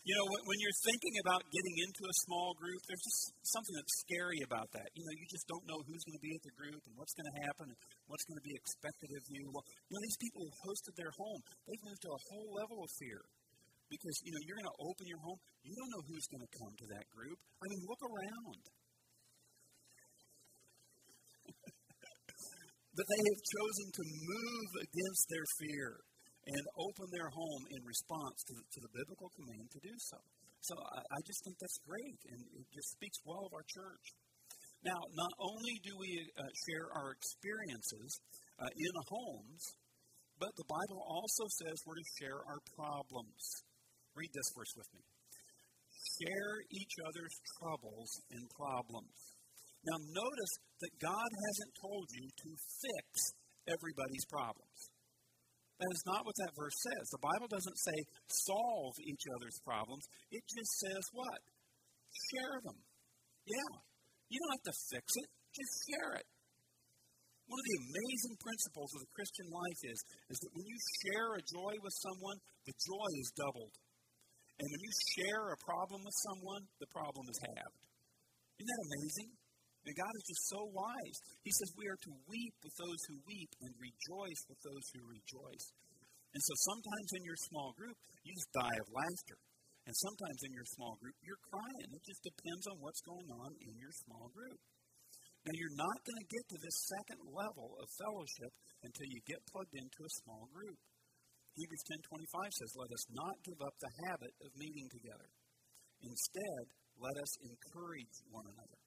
You 0.00 0.16
know, 0.16 0.24
when, 0.32 0.58
you're 0.64 0.80
thinking 0.80 1.20
about 1.20 1.44
getting 1.52 1.76
into 1.84 2.02
a 2.08 2.14
small 2.24 2.56
group, 2.56 2.80
there's 2.88 3.04
just 3.04 3.36
something 3.44 3.76
that's 3.76 3.94
scary 4.00 4.40
about 4.48 4.72
that. 4.72 4.88
You 4.96 5.04
know, 5.04 5.12
you 5.12 5.28
just 5.28 5.44
don't 5.44 5.60
know 5.68 5.76
who's 5.84 6.00
going 6.08 6.16
to 6.16 6.24
be 6.24 6.32
at 6.32 6.40
the 6.40 6.54
group 6.56 6.80
and 6.88 6.96
what's 6.96 7.12
going 7.12 7.28
to 7.28 7.36
happen 7.44 7.68
and 7.68 7.78
what's 8.08 8.24
going 8.24 8.40
to 8.40 8.46
be 8.48 8.56
expected 8.56 9.12
of 9.12 9.22
you. 9.28 9.44
Well, 9.52 9.60
you 9.60 9.92
know, 9.92 10.00
these 10.00 10.16
people 10.16 10.40
who 10.48 10.52
hosted 10.64 10.96
their 10.96 11.12
home, 11.20 11.40
they've 11.68 11.84
moved 11.84 12.00
to 12.08 12.12
a 12.16 12.20
whole 12.32 12.48
level 12.56 12.80
of 12.80 12.90
fear 12.96 13.20
because, 13.92 14.16
you 14.24 14.32
know, 14.32 14.40
you're 14.48 14.56
going 14.56 14.72
to 14.72 14.80
open 14.88 15.04
your 15.04 15.20
home. 15.20 15.40
You 15.68 15.76
don't 15.76 15.92
know 15.92 16.04
who's 16.08 16.26
going 16.32 16.44
to 16.48 16.52
come 16.56 16.72
to 16.80 16.86
that 16.96 17.04
group. 17.12 17.36
I 17.60 17.68
mean, 17.68 17.84
look 17.84 18.00
around. 18.00 18.60
But 23.00 23.08
they 23.16 23.24
have 23.32 23.40
chosen 23.56 23.88
to 23.96 24.04
move 24.28 24.70
against 24.84 25.24
their 25.32 25.48
fear 25.56 26.04
and 26.52 26.64
open 26.76 27.08
their 27.16 27.32
home 27.32 27.64
in 27.72 27.80
response 27.80 28.44
to 28.44 28.52
the, 28.52 28.64
to 28.76 28.80
the 28.84 28.92
biblical 28.92 29.32
command 29.40 29.72
to 29.72 29.80
do 29.80 29.96
so. 29.96 30.20
So 30.60 30.76
I, 30.76 31.00
I, 31.00 31.20
just 31.24 31.40
think 31.40 31.56
that's 31.56 31.80
great, 31.88 32.20
and 32.28 32.40
it 32.60 32.68
just 32.68 32.92
speaks 33.00 33.16
well 33.24 33.48
of 33.48 33.56
our 33.56 33.64
church. 33.72 34.06
Now, 34.84 35.00
not 35.16 35.32
only 35.40 35.80
do 35.80 35.96
we 35.96 36.12
uh, 36.36 36.44
share 36.68 36.92
our 36.92 37.16
experiences 37.16 38.20
uh, 38.60 38.68
in 38.68 38.92
homes, 39.08 39.64
but 40.36 40.52
the 40.60 40.68
Bible 40.68 41.00
also 41.00 41.48
says 41.56 41.80
we're 41.88 41.96
to 41.96 42.10
share 42.20 42.36
our 42.36 42.60
problems. 42.76 43.64
Read 44.12 44.28
this 44.36 44.52
verse 44.52 44.76
with 44.76 44.88
me. 44.92 45.04
Share 46.20 46.52
each 46.68 46.94
other's 47.08 47.36
troubles 47.56 48.12
and 48.28 48.44
problems. 48.52 49.16
Now, 49.88 49.96
notice 50.12 50.52
that 50.80 50.94
God 51.00 51.30
hasn't 51.30 51.72
told 51.80 52.06
you 52.12 52.26
to 52.28 52.50
fix 52.56 53.36
everybody's 53.68 54.26
problems. 54.28 54.78
That 55.80 55.92
is 55.96 56.04
not 56.04 56.28
what 56.28 56.36
that 56.36 56.52
verse 56.56 56.76
says. 56.76 57.04
The 57.08 57.24
Bible 57.24 57.48
doesn't 57.48 57.78
say 57.80 57.96
solve 58.28 58.94
each 59.00 59.24
other's 59.36 59.56
problems. 59.64 60.04
It 60.28 60.44
just 60.44 60.72
says 60.84 61.04
what? 61.16 61.40
Share 62.32 62.60
them. 62.60 62.76
Yeah. 63.48 63.72
You 64.28 64.38
don't 64.38 64.56
have 64.60 64.68
to 64.70 64.78
fix 64.94 65.06
it, 65.18 65.28
just 65.56 65.74
share 65.90 66.14
it. 66.20 66.28
One 67.50 67.58
of 67.58 67.66
the 67.66 67.82
amazing 67.82 68.36
principles 68.38 68.94
of 68.94 69.02
the 69.02 69.10
Christian 69.10 69.48
life 69.50 69.80
is, 69.90 69.98
is 70.30 70.38
that 70.38 70.54
when 70.54 70.62
you 70.70 70.78
share 71.02 71.34
a 71.34 71.42
joy 71.42 71.74
with 71.82 71.96
someone, 71.98 72.38
the 72.62 72.76
joy 72.78 73.10
is 73.18 73.34
doubled. 73.34 73.74
And 74.62 74.70
when 74.70 74.82
you 74.86 74.94
share 75.18 75.50
a 75.50 75.58
problem 75.58 76.06
with 76.06 76.14
someone, 76.30 76.62
the 76.78 76.90
problem 76.94 77.26
is 77.26 77.42
halved. 77.42 77.82
Isn't 78.54 78.70
that 78.70 78.86
amazing? 78.86 79.30
And 79.86 79.96
God 79.96 80.12
is 80.12 80.26
just 80.28 80.44
so 80.52 80.60
wise. 80.76 81.18
He 81.40 81.52
says 81.52 81.80
we 81.80 81.88
are 81.88 82.02
to 82.04 82.12
weep 82.28 82.54
with 82.60 82.76
those 82.76 83.00
who 83.08 83.16
weep 83.24 83.52
and 83.64 83.72
rejoice 83.80 84.42
with 84.48 84.60
those 84.60 84.86
who 84.92 85.02
rejoice. 85.08 85.66
And 86.30 86.42
so 86.44 86.54
sometimes 86.68 87.10
in 87.16 87.24
your 87.24 87.40
small 87.48 87.70
group, 87.74 87.96
you 88.22 88.30
just 88.36 88.52
die 88.54 88.76
of 88.78 88.88
laughter. 88.92 89.38
And 89.88 89.94
sometimes 89.96 90.38
in 90.44 90.52
your 90.52 90.68
small 90.76 90.94
group, 91.00 91.16
you're 91.24 91.40
crying. 91.48 91.88
It 91.96 92.04
just 92.04 92.22
depends 92.22 92.64
on 92.68 92.76
what's 92.78 93.02
going 93.02 93.30
on 93.32 93.50
in 93.64 93.74
your 93.80 93.94
small 94.04 94.28
group. 94.30 94.60
Now, 95.40 95.56
you're 95.56 95.80
not 95.80 96.04
going 96.04 96.20
to 96.20 96.28
get 96.28 96.44
to 96.52 96.58
this 96.60 96.78
second 96.84 97.20
level 97.32 97.72
of 97.80 97.88
fellowship 97.96 98.52
until 98.84 99.08
you 99.08 99.20
get 99.24 99.40
plugged 99.48 99.72
into 99.72 100.00
a 100.04 100.16
small 100.20 100.44
group. 100.52 100.76
Hebrews 101.56 101.84
10:25 101.88 102.52
says, 102.52 102.76
"Let 102.76 102.92
us 102.92 103.04
not 103.10 103.42
give 103.42 103.60
up 103.60 103.74
the 103.80 103.92
habit 104.04 104.32
of 104.44 104.54
meeting 104.54 104.88
together. 104.92 105.30
Instead, 106.04 106.62
let 107.00 107.16
us 107.16 107.32
encourage 107.40 108.16
one 108.28 108.46
another." 108.46 108.79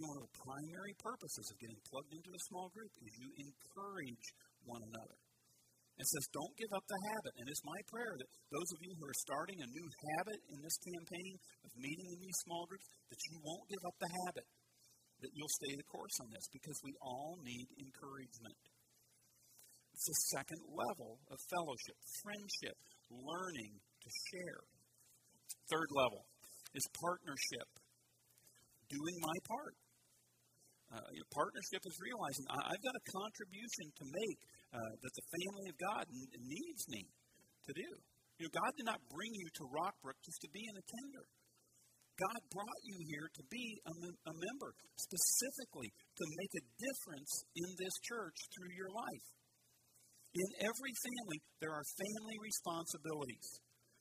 One 0.00 0.16
of 0.16 0.24
the 0.24 0.36
primary 0.40 0.96
purposes 0.96 1.52
of 1.52 1.60
getting 1.60 1.76
plugged 1.92 2.16
into 2.16 2.32
a 2.32 2.46
small 2.48 2.72
group 2.72 2.88
is 3.04 3.12
you 3.20 3.28
encourage 3.36 4.26
one 4.64 4.80
another. 4.80 5.18
It 6.00 6.08
says, 6.08 6.24
don't 6.32 6.56
give 6.56 6.72
up 6.72 6.86
the 6.88 7.00
habit. 7.12 7.36
And 7.36 7.44
it's 7.44 7.60
my 7.60 7.76
prayer 7.92 8.16
that 8.16 8.30
those 8.48 8.70
of 8.72 8.80
you 8.80 8.96
who 8.96 9.04
are 9.04 9.20
starting 9.28 9.60
a 9.60 9.68
new 9.68 9.88
habit 10.16 10.40
in 10.48 10.58
this 10.64 10.78
campaign 10.80 11.36
of 11.60 11.70
meeting 11.76 12.08
in 12.16 12.20
these 12.24 12.40
small 12.48 12.64
groups, 12.64 12.88
that 13.12 13.20
you 13.28 13.36
won't 13.44 13.68
give 13.68 13.84
up 13.84 13.96
the 14.00 14.12
habit, 14.24 14.48
that 15.20 15.32
you'll 15.36 15.56
stay 15.60 15.76
the 15.76 15.84
course 15.92 16.16
on 16.24 16.32
this 16.32 16.48
because 16.48 16.80
we 16.80 16.96
all 17.04 17.36
need 17.44 17.68
encouragement. 17.76 18.56
It's 19.92 20.08
the 20.08 20.40
second 20.40 20.64
level 20.72 21.20
of 21.28 21.36
fellowship, 21.52 21.96
friendship, 22.24 22.76
learning 23.12 23.76
to 23.76 24.08
share. 24.32 24.64
Third 25.68 25.92
level 25.92 26.24
is 26.72 26.88
partnership, 26.96 27.68
doing 28.88 29.16
my 29.20 29.36
part. 29.44 29.76
Uh, 30.90 30.98
partnership 31.30 31.86
is 31.86 31.94
realizing 32.02 32.44
I, 32.50 32.74
have 32.74 32.82
got 32.82 32.98
a 32.98 33.04
contribution 33.14 33.86
to 33.94 34.04
make 34.10 34.38
uh, 34.74 34.92
that 34.98 35.14
the 35.14 35.26
family 35.30 35.66
of 35.70 35.76
God 35.78 36.04
needs 36.34 36.82
me 36.90 37.06
to 37.06 37.72
do. 37.72 37.90
You 38.42 38.50
know, 38.50 38.52
God 38.58 38.72
did 38.74 38.88
not 38.90 38.98
bring 39.06 39.30
you 39.30 39.48
to 39.60 39.62
Rockbrook 39.70 40.18
just 40.26 40.42
to 40.42 40.50
be 40.50 40.66
an 40.66 40.76
attender. 40.82 41.24
God 42.18 42.40
brought 42.52 42.80
you 42.84 42.98
here 43.06 43.28
to 43.32 43.42
be 43.48 43.80
a, 43.86 43.94
a 43.94 44.34
member, 44.34 44.70
specifically 44.98 45.88
to 45.88 46.24
make 46.36 46.52
a 46.58 46.64
difference 46.76 47.32
in 47.56 47.68
this 47.80 47.96
church 48.04 48.36
through 48.52 48.72
your 48.76 48.92
life. 48.92 49.26
In 50.36 50.48
every 50.62 50.94
family, 50.94 51.38
there 51.62 51.74
are 51.74 51.86
family 51.96 52.36
responsibilities. 52.42 53.46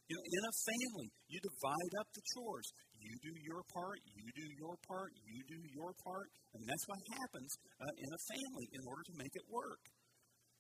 You 0.10 0.17
know, 0.17 0.25
in 0.25 0.41
a 0.41 0.56
family, 0.65 1.10
you 1.30 1.38
divide 1.38 1.93
up 2.02 2.10
the 2.17 2.25
chores. 2.34 2.67
You 2.99 3.15
do 3.23 3.33
your 3.41 3.63
part, 3.71 3.99
you 4.12 4.27
do 4.35 4.47
your 4.59 4.75
part, 4.83 5.12
you 5.23 5.39
do 5.47 5.59
your 5.71 5.91
part. 6.03 6.29
and 6.53 6.62
that's 6.67 6.85
what 6.88 6.99
happens 7.19 7.51
uh, 7.79 7.93
in 7.95 8.09
a 8.12 8.21
family 8.27 8.67
in 8.75 8.81
order 8.83 9.03
to 9.07 9.15
make 9.15 9.33
it 9.33 9.45
work. 9.47 9.83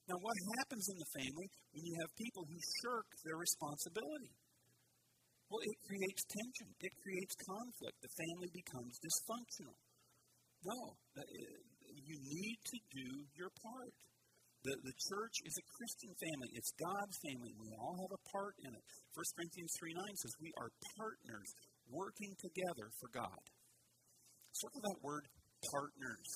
Now, 0.07 0.17
what 0.25 0.37
happens 0.57 0.85
in 0.89 0.97
the 0.97 1.11
family 1.21 1.47
when 1.75 1.83
you 1.85 1.95
have 2.01 2.09
people 2.17 2.43
who 2.47 2.57
shirk 2.81 3.05
their 3.21 3.37
responsibility? 3.37 4.33
Well, 5.49 5.61
it 5.61 5.77
creates 5.85 6.21
tension, 6.29 6.69
it 6.81 6.93
creates 7.01 7.33
conflict. 7.45 7.97
The 8.01 8.13
family 8.17 8.49
becomes 8.53 8.93
dysfunctional. 9.01 9.77
No, 10.65 10.79
uh, 11.13 11.21
you 11.89 12.17
need 12.21 12.57
to 12.57 12.77
do 12.89 13.07
your 13.37 13.53
part. 13.61 13.95
The, 14.65 14.75
the 14.83 14.95
church 15.07 15.35
is 15.47 15.55
a 15.55 15.65
Christian 15.71 16.11
family. 16.19 16.49
It's 16.51 16.73
God's 16.75 17.17
family. 17.23 17.55
We 17.55 17.71
all 17.79 17.95
have 17.95 18.11
a 18.11 18.23
part 18.27 18.59
in 18.59 18.75
it. 18.75 18.83
1 19.15 19.23
Corinthians 19.39 19.71
3 19.79 19.93
9 19.95 20.15
says 20.19 20.33
we 20.43 20.51
are 20.59 20.69
partners 20.99 21.49
working 21.89 22.33
together 22.39 22.87
for 23.01 23.09
God. 23.11 23.43
Circle 24.53 24.81
that 24.81 25.01
word 25.01 25.25
partners. 25.73 26.29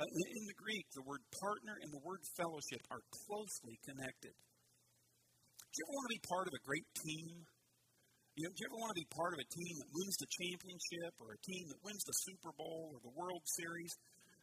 Uh, 0.00 0.08
in 0.08 0.44
the 0.48 0.56
Greek, 0.56 0.86
the 0.96 1.04
word 1.04 1.20
partner 1.36 1.76
and 1.80 1.90
the 1.92 2.00
word 2.00 2.22
fellowship 2.36 2.80
are 2.88 3.04
closely 3.28 3.76
connected. 3.84 4.32
Do 4.32 5.74
you 5.76 5.84
ever 5.84 5.96
want 5.96 6.06
to 6.08 6.16
be 6.16 6.24
part 6.28 6.46
of 6.48 6.54
a 6.56 6.62
great 6.64 6.88
team? 6.96 7.32
You 8.32 8.48
know, 8.48 8.52
do 8.56 8.58
you 8.64 8.68
ever 8.72 8.80
want 8.80 8.92
to 8.96 9.00
be 9.04 9.08
part 9.12 9.32
of 9.36 9.40
a 9.44 9.48
team 9.52 9.74
that 9.84 9.90
wins 9.92 10.16
the 10.16 10.30
championship 10.32 11.12
or 11.20 11.36
a 11.36 11.40
team 11.44 11.64
that 11.68 11.80
wins 11.84 12.02
the 12.08 12.16
Super 12.24 12.52
Bowl 12.56 12.96
or 12.96 12.98
the 13.04 13.12
World 13.12 13.44
Series? 13.60 13.92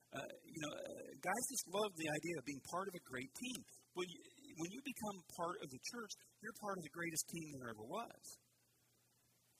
Uh, 0.10 0.26
you 0.46 0.62
know, 0.62 0.74
uh, 0.74 1.06
guys 1.22 1.44
just 1.50 1.66
love 1.70 1.94
the 1.98 2.10
idea 2.10 2.36
of 2.38 2.46
being 2.46 2.62
part 2.70 2.90
of 2.90 2.94
a 2.98 3.04
great 3.06 3.30
team. 3.34 3.60
Well, 3.94 4.06
you, 4.06 4.18
when 4.58 4.70
you 4.74 4.82
become 4.86 5.18
part 5.38 5.58
of 5.62 5.70
the 5.70 5.82
church, 5.90 6.14
you're 6.42 6.58
part 6.62 6.78
of 6.78 6.84
the 6.86 6.94
greatest 6.94 7.26
team 7.30 7.46
there 7.58 7.70
ever 7.74 7.86
was. 7.86 8.22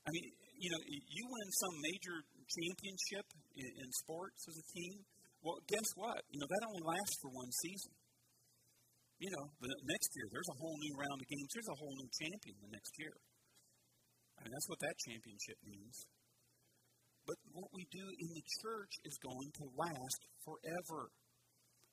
I 0.06 0.10
mean, 0.10 0.26
you 0.60 0.68
know, 0.68 0.82
you 0.84 1.24
win 1.24 1.48
some 1.56 1.74
major 1.80 2.16
championship 2.20 3.26
in, 3.56 3.64
in 3.64 3.88
sports 4.04 4.44
as 4.44 4.56
a 4.60 4.66
team. 4.76 4.94
Well, 5.40 5.56
guess 5.64 5.88
what? 5.96 6.20
You 6.28 6.36
know, 6.36 6.48
that 6.52 6.62
only 6.68 6.84
lasts 6.84 7.16
for 7.24 7.32
one 7.32 7.48
season. 7.64 7.96
You 9.16 9.32
know, 9.32 9.44
the 9.56 9.72
next 9.88 10.08
year, 10.16 10.28
there's 10.28 10.52
a 10.52 10.58
whole 10.60 10.76
new 10.76 10.94
round 11.00 11.16
of 11.16 11.28
games. 11.28 11.48
There's 11.52 11.72
a 11.72 11.80
whole 11.80 11.96
new 11.96 12.10
champion 12.12 12.56
the 12.60 12.72
next 12.76 12.92
year. 13.00 13.16
I 14.36 14.44
mean, 14.44 14.52
that's 14.52 14.68
what 14.68 14.80
that 14.84 14.96
championship 15.08 15.58
means. 15.64 15.96
But 17.24 17.36
what 17.52 17.68
we 17.72 17.84
do 17.92 18.04
in 18.04 18.30
the 18.32 18.44
church 18.64 18.92
is 19.04 19.16
going 19.20 19.52
to 19.60 19.64
last 19.76 20.20
forever. 20.44 21.12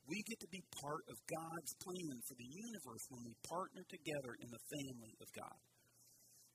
We 0.08 0.24
get 0.24 0.40
to 0.40 0.52
be 0.52 0.64
part 0.80 1.04
of 1.12 1.20
God's 1.28 1.72
plan 1.84 2.16
for 2.28 2.36
the 2.40 2.48
universe 2.48 3.04
when 3.12 3.28
we 3.28 3.36
partner 3.44 3.84
together 3.92 4.40
in 4.40 4.48
the 4.48 4.64
family 4.72 5.14
of 5.20 5.28
God. 5.36 5.60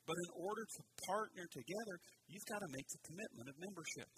But 0.07 0.19
in 0.19 0.31
order 0.35 0.65
to 0.67 0.81
partner 1.07 1.47
together, 1.51 1.95
you've 2.27 2.49
got 2.51 2.59
to 2.59 2.71
make 2.75 2.89
the 2.91 3.03
commitment 3.07 3.47
of 3.49 3.55
membership. 3.63 4.11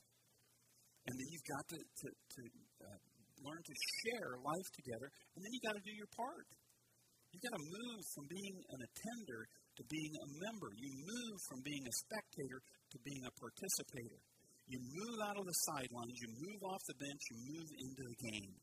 And 1.05 1.13
then 1.13 1.29
you've 1.29 1.49
got 1.49 1.65
to, 1.69 1.79
to, 1.79 2.09
to 2.09 2.43
uh, 2.89 3.01
learn 3.45 3.61
to 3.61 3.77
share 4.01 4.41
life 4.41 4.69
together, 4.73 5.09
and 5.37 5.41
then 5.45 5.51
you've 5.53 5.69
got 5.69 5.77
to 5.77 5.85
do 5.85 5.93
your 5.93 6.09
part. 6.17 6.49
You've 7.29 7.45
got 7.51 7.57
to 7.59 7.67
move 7.67 8.01
from 8.15 8.25
being 8.31 8.57
an 8.73 8.81
attender 8.81 9.41
to 9.51 9.83
being 9.91 10.15
a 10.17 10.29
member. 10.49 10.71
You 10.79 10.91
move 11.03 11.37
from 11.51 11.61
being 11.67 11.83
a 11.83 11.95
spectator 12.07 12.63
to 12.63 12.97
being 13.03 13.27
a 13.27 13.33
participator. 13.37 14.23
You 14.71 14.79
move 14.81 15.19
out 15.29 15.37
of 15.37 15.45
the 15.45 15.59
sidelines, 15.69 16.15
you 16.15 16.31
move 16.31 16.63
off 16.65 16.81
the 16.89 16.97
bench, 16.97 17.23
you 17.29 17.37
move 17.53 17.69
into 17.75 18.03
the 18.07 18.19
game. 18.33 18.55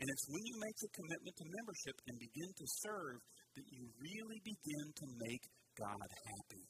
And 0.00 0.06
it's 0.08 0.26
when 0.30 0.42
you 0.42 0.56
make 0.58 0.78
the 0.80 0.90
commitment 0.94 1.34
to 1.38 1.46
membership 1.60 1.96
and 2.06 2.14
begin 2.18 2.50
to 2.50 2.66
serve 2.82 3.18
that 3.58 3.66
you 3.68 3.82
really 3.98 4.40
begin 4.42 4.86
to 4.94 5.06
make 5.28 5.44
God 5.78 6.10
happy. 6.26 6.66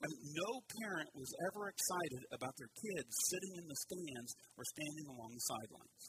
I 0.00 0.04
mean, 0.08 0.24
no 0.36 0.50
parent 0.80 1.08
was 1.16 1.32
ever 1.48 1.68
excited 1.68 2.22
about 2.32 2.56
their 2.56 2.72
kids 2.76 3.08
sitting 3.28 3.54
in 3.60 3.66
the 3.68 3.78
stands 3.88 4.30
or 4.56 4.64
standing 4.64 5.06
along 5.08 5.32
the 5.32 5.44
sidelines. 5.48 6.04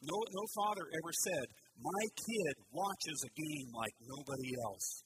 No, 0.00 0.16
no 0.16 0.44
father 0.56 0.88
ever 0.96 1.12
said, 1.12 1.46
My 1.76 2.04
kid 2.16 2.54
watches 2.72 3.20
a 3.20 3.32
game 3.36 3.68
like 3.76 3.92
nobody 4.00 4.56
else. 4.64 5.04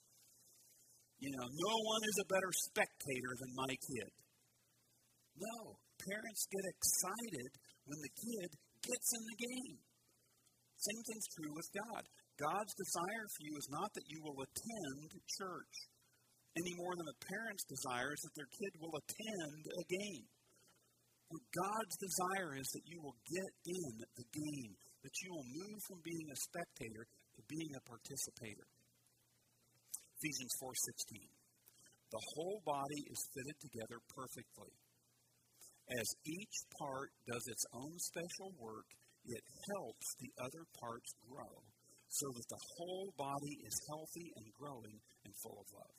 You 1.19 1.35
know, 1.35 1.47
no 1.51 1.75
one 1.83 2.03
is 2.07 2.19
a 2.23 2.31
better 2.31 2.53
spectator 2.71 3.33
than 3.43 3.59
my 3.59 3.73
kid. 3.75 4.11
No, 5.35 5.79
parents 5.99 6.47
get 6.47 6.63
excited 6.71 7.51
when 7.91 7.99
the 7.99 8.15
kid 8.15 8.49
gets 8.87 9.09
in 9.19 9.23
the 9.27 9.39
game. 9.41 9.79
Same 10.79 11.03
thing's 11.11 11.29
true 11.35 11.53
with 11.55 11.69
God. 11.75 12.03
God's 12.37 12.75
desire 12.75 13.27
for 13.31 13.43
you 13.47 13.55
is 13.57 13.69
not 13.71 13.91
that 13.95 14.11
you 14.11 14.21
will 14.23 14.41
attend 14.43 15.09
church 15.39 15.75
any 16.55 16.75
more 16.79 16.95
than 16.95 17.11
a 17.11 17.23
parent's 17.27 17.67
desire 17.67 18.15
is 18.15 18.23
that 18.23 18.35
their 18.39 18.51
kid 18.51 18.73
will 18.79 18.95
attend 18.95 19.63
a 19.67 19.85
game. 19.91 20.27
What 21.27 21.43
God's 21.51 21.97
desire 21.99 22.55
is 22.55 22.69
that 22.79 22.87
you 22.87 23.03
will 23.03 23.19
get 23.27 23.51
in 23.67 23.95
the 24.15 24.27
game, 24.31 24.73
that 25.03 25.17
you 25.19 25.35
will 25.35 25.49
move 25.51 25.79
from 25.91 25.99
being 26.07 26.29
a 26.31 26.39
spectator 26.39 27.11
to 27.11 27.41
being 27.51 27.75
a 27.75 27.83
participator. 27.83 28.71
Ephesians 30.15 30.55
4:16. 30.63 31.27
The 32.15 32.23
whole 32.39 32.63
body 32.63 33.03
is 33.11 33.31
fitted 33.35 33.59
together 33.59 33.99
perfectly 34.15 34.71
as 35.91 36.09
each 36.25 36.57
part 36.81 37.13
does 37.29 37.45
its 37.47 37.65
own 37.75 37.93
special 37.99 38.53
work, 38.57 38.89
it 39.27 39.45
helps 39.69 40.07
the 40.17 40.33
other 40.41 40.65
parts 40.81 41.13
grow 41.29 41.61
so 42.15 42.31
that 42.31 42.47
the 42.47 42.65
whole 42.79 43.11
body 43.19 43.59
is 43.67 43.75
healthy 43.91 44.31
and 44.39 44.47
growing 44.55 44.99
and 45.27 45.35
full 45.43 45.59
of 45.59 45.67
love. 45.75 45.95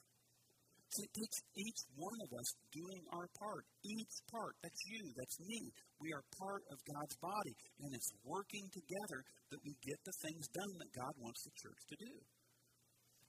So 0.95 1.03
it 1.03 1.11
takes 1.11 1.39
each 1.59 1.81
one 1.99 2.19
of 2.23 2.31
us 2.39 2.49
doing 2.71 3.03
our 3.11 3.27
part. 3.35 3.67
Each 3.83 4.15
part. 4.31 4.55
That's 4.63 4.79
you. 4.87 5.03
That's 5.19 5.37
me. 5.43 5.59
We 5.99 6.15
are 6.15 6.23
part 6.39 6.63
of 6.71 6.79
God's 6.87 7.17
body. 7.19 7.51
And 7.83 7.91
it's 7.91 8.15
working 8.23 8.63
together 8.71 9.19
that 9.51 9.59
we 9.67 9.75
get 9.83 9.99
the 10.07 10.15
things 10.23 10.47
done 10.55 10.71
that 10.79 10.95
God 10.95 11.11
wants 11.19 11.43
the 11.43 11.51
church 11.59 11.83
to 11.91 11.97
do. 11.99 12.13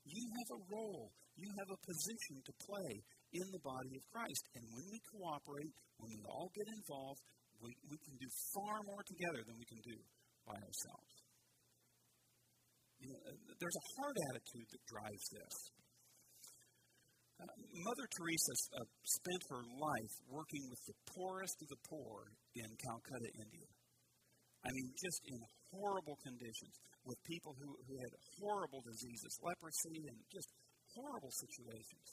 You 0.07 0.25
have 0.39 0.51
a 0.55 0.65
role. 0.71 1.11
You 1.35 1.51
have 1.59 1.75
a 1.75 1.83
position 1.91 2.39
to 2.39 2.53
play 2.71 3.03
in 3.35 3.51
the 3.51 3.65
body 3.67 3.99
of 3.99 4.07
Christ. 4.15 4.47
And 4.55 4.63
when 4.71 4.87
we 4.87 5.03
cooperate, 5.11 5.75
when 5.99 6.15
we 6.15 6.23
all 6.31 6.55
get 6.55 6.71
involved, 6.71 7.19
we, 7.59 7.75
we 7.91 7.99
can 7.99 8.15
do 8.15 8.31
far 8.55 8.79
more 8.87 9.03
together 9.03 9.43
than 9.43 9.59
we 9.59 9.67
can 9.67 9.83
do 9.83 9.99
by 10.47 10.55
ourselves. 10.55 11.16
You 13.01 13.13
know, 13.13 13.21
uh, 13.29 13.37
there's 13.61 13.79
a 13.79 13.87
hard 14.01 14.17
attitude 14.33 14.69
that 14.73 14.83
drives 14.89 15.27
this. 15.33 15.55
Uh, 17.37 17.53
Mother 17.85 18.07
Teresa 18.17 18.55
uh, 18.81 18.89
spent 19.05 19.43
her 19.53 19.63
life 19.77 20.15
working 20.33 20.65
with 20.73 20.81
the 20.89 20.97
poorest 21.13 21.57
of 21.61 21.69
the 21.69 21.81
poor 21.93 22.33
in 22.57 22.69
Calcutta, 22.81 23.31
India. 23.37 23.69
I 24.65 24.73
mean, 24.73 24.89
just 24.97 25.21
in 25.29 25.39
horrible 25.69 26.17
conditions, 26.25 26.75
with 27.07 27.19
people 27.23 27.55
who, 27.55 27.71
who 27.87 27.95
had 28.03 28.13
horrible 28.41 28.83
diseases, 28.83 29.33
leprosy, 29.45 30.11
and 30.11 30.19
just 30.33 30.51
horrible 30.91 31.31
situations. 31.31 32.07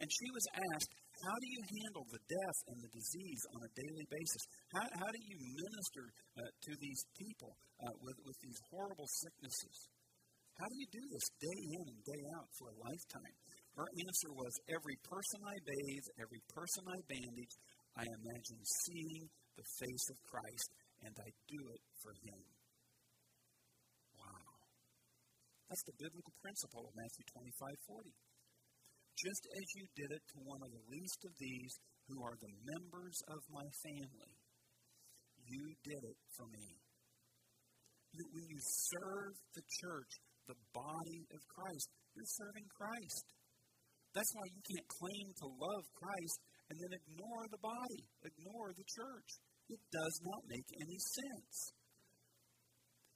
And 0.00 0.08
she 0.08 0.28
was 0.32 0.46
asked, 0.56 0.92
How 1.28 1.36
do 1.36 1.48
you 1.52 1.62
handle 1.76 2.06
the 2.08 2.22
death 2.24 2.58
and 2.72 2.78
the 2.80 2.88
disease 2.88 3.42
on 3.52 3.60
a 3.68 3.70
daily 3.76 4.06
basis? 4.08 4.42
How, 4.72 4.86
how 4.96 5.10
do 5.12 5.20
you 5.20 5.36
minister 5.36 6.04
uh, 6.08 6.48
to 6.48 6.72
these 6.80 7.02
people 7.20 7.52
uh, 7.84 7.92
with, 8.00 8.16
with 8.24 8.38
these 8.40 8.56
horrible 8.72 9.04
sicknesses? 9.20 9.76
How 10.60 10.68
do 10.68 10.76
you 10.76 10.90
do 10.92 11.04
this 11.08 11.28
day 11.40 11.60
in 11.72 11.84
and 11.88 12.00
day 12.04 12.22
out 12.36 12.48
for 12.60 12.68
a 12.68 12.76
lifetime? 12.84 13.34
Her 13.80 13.88
answer 13.88 14.30
was 14.36 14.52
Every 14.68 14.98
person 15.08 15.40
I 15.40 15.56
bathe, 15.64 16.06
every 16.20 16.42
person 16.52 16.84
I 16.84 17.00
bandage, 17.08 17.54
I 17.96 18.04
imagine 18.04 18.60
seeing 18.84 19.24
the 19.56 19.64
face 19.80 20.06
of 20.12 20.20
Christ, 20.28 20.68
and 21.00 21.16
I 21.16 21.28
do 21.48 21.60
it 21.72 21.82
for 22.04 22.12
him. 22.12 22.40
Wow. 24.20 24.52
That's 25.72 25.86
the 25.88 25.96
biblical 25.96 26.36
principle 26.44 26.84
of 26.84 26.92
Matthew 26.92 27.24
25 27.32 27.88
40 27.88 28.12
just 29.20 29.44
as 29.52 29.66
you 29.76 29.84
did 29.96 30.10
it 30.16 30.24
to 30.32 30.48
one 30.48 30.62
of 30.64 30.72
the 30.72 30.84
least 30.88 31.20
of 31.28 31.32
these 31.36 31.72
who 32.08 32.24
are 32.24 32.36
the 32.40 32.54
members 32.72 33.16
of 33.28 33.40
my 33.52 33.68
family, 33.84 34.34
you 35.44 35.64
did 35.84 36.02
it 36.08 36.18
for 36.36 36.48
me. 36.48 36.68
When 38.16 38.46
you 38.48 38.60
serve 38.90 39.34
the 39.54 39.64
church, 39.84 40.12
the 40.50 40.58
body 40.74 41.22
of 41.30 41.40
Christ, 41.46 41.86
you're 42.18 42.34
serving 42.42 42.66
Christ. 42.74 43.26
That's 44.10 44.34
why 44.34 44.46
you 44.50 44.62
can't 44.66 44.90
claim 44.98 45.26
to 45.38 45.46
love 45.46 45.84
Christ 45.94 46.38
and 46.66 46.76
then 46.82 46.92
ignore 46.98 47.44
the 47.46 47.62
body, 47.62 48.02
ignore 48.26 48.74
the 48.74 48.88
church. 48.90 49.30
It 49.70 49.78
does 49.94 50.16
not 50.26 50.50
make 50.50 50.66
any 50.82 50.98
sense. 50.98 51.56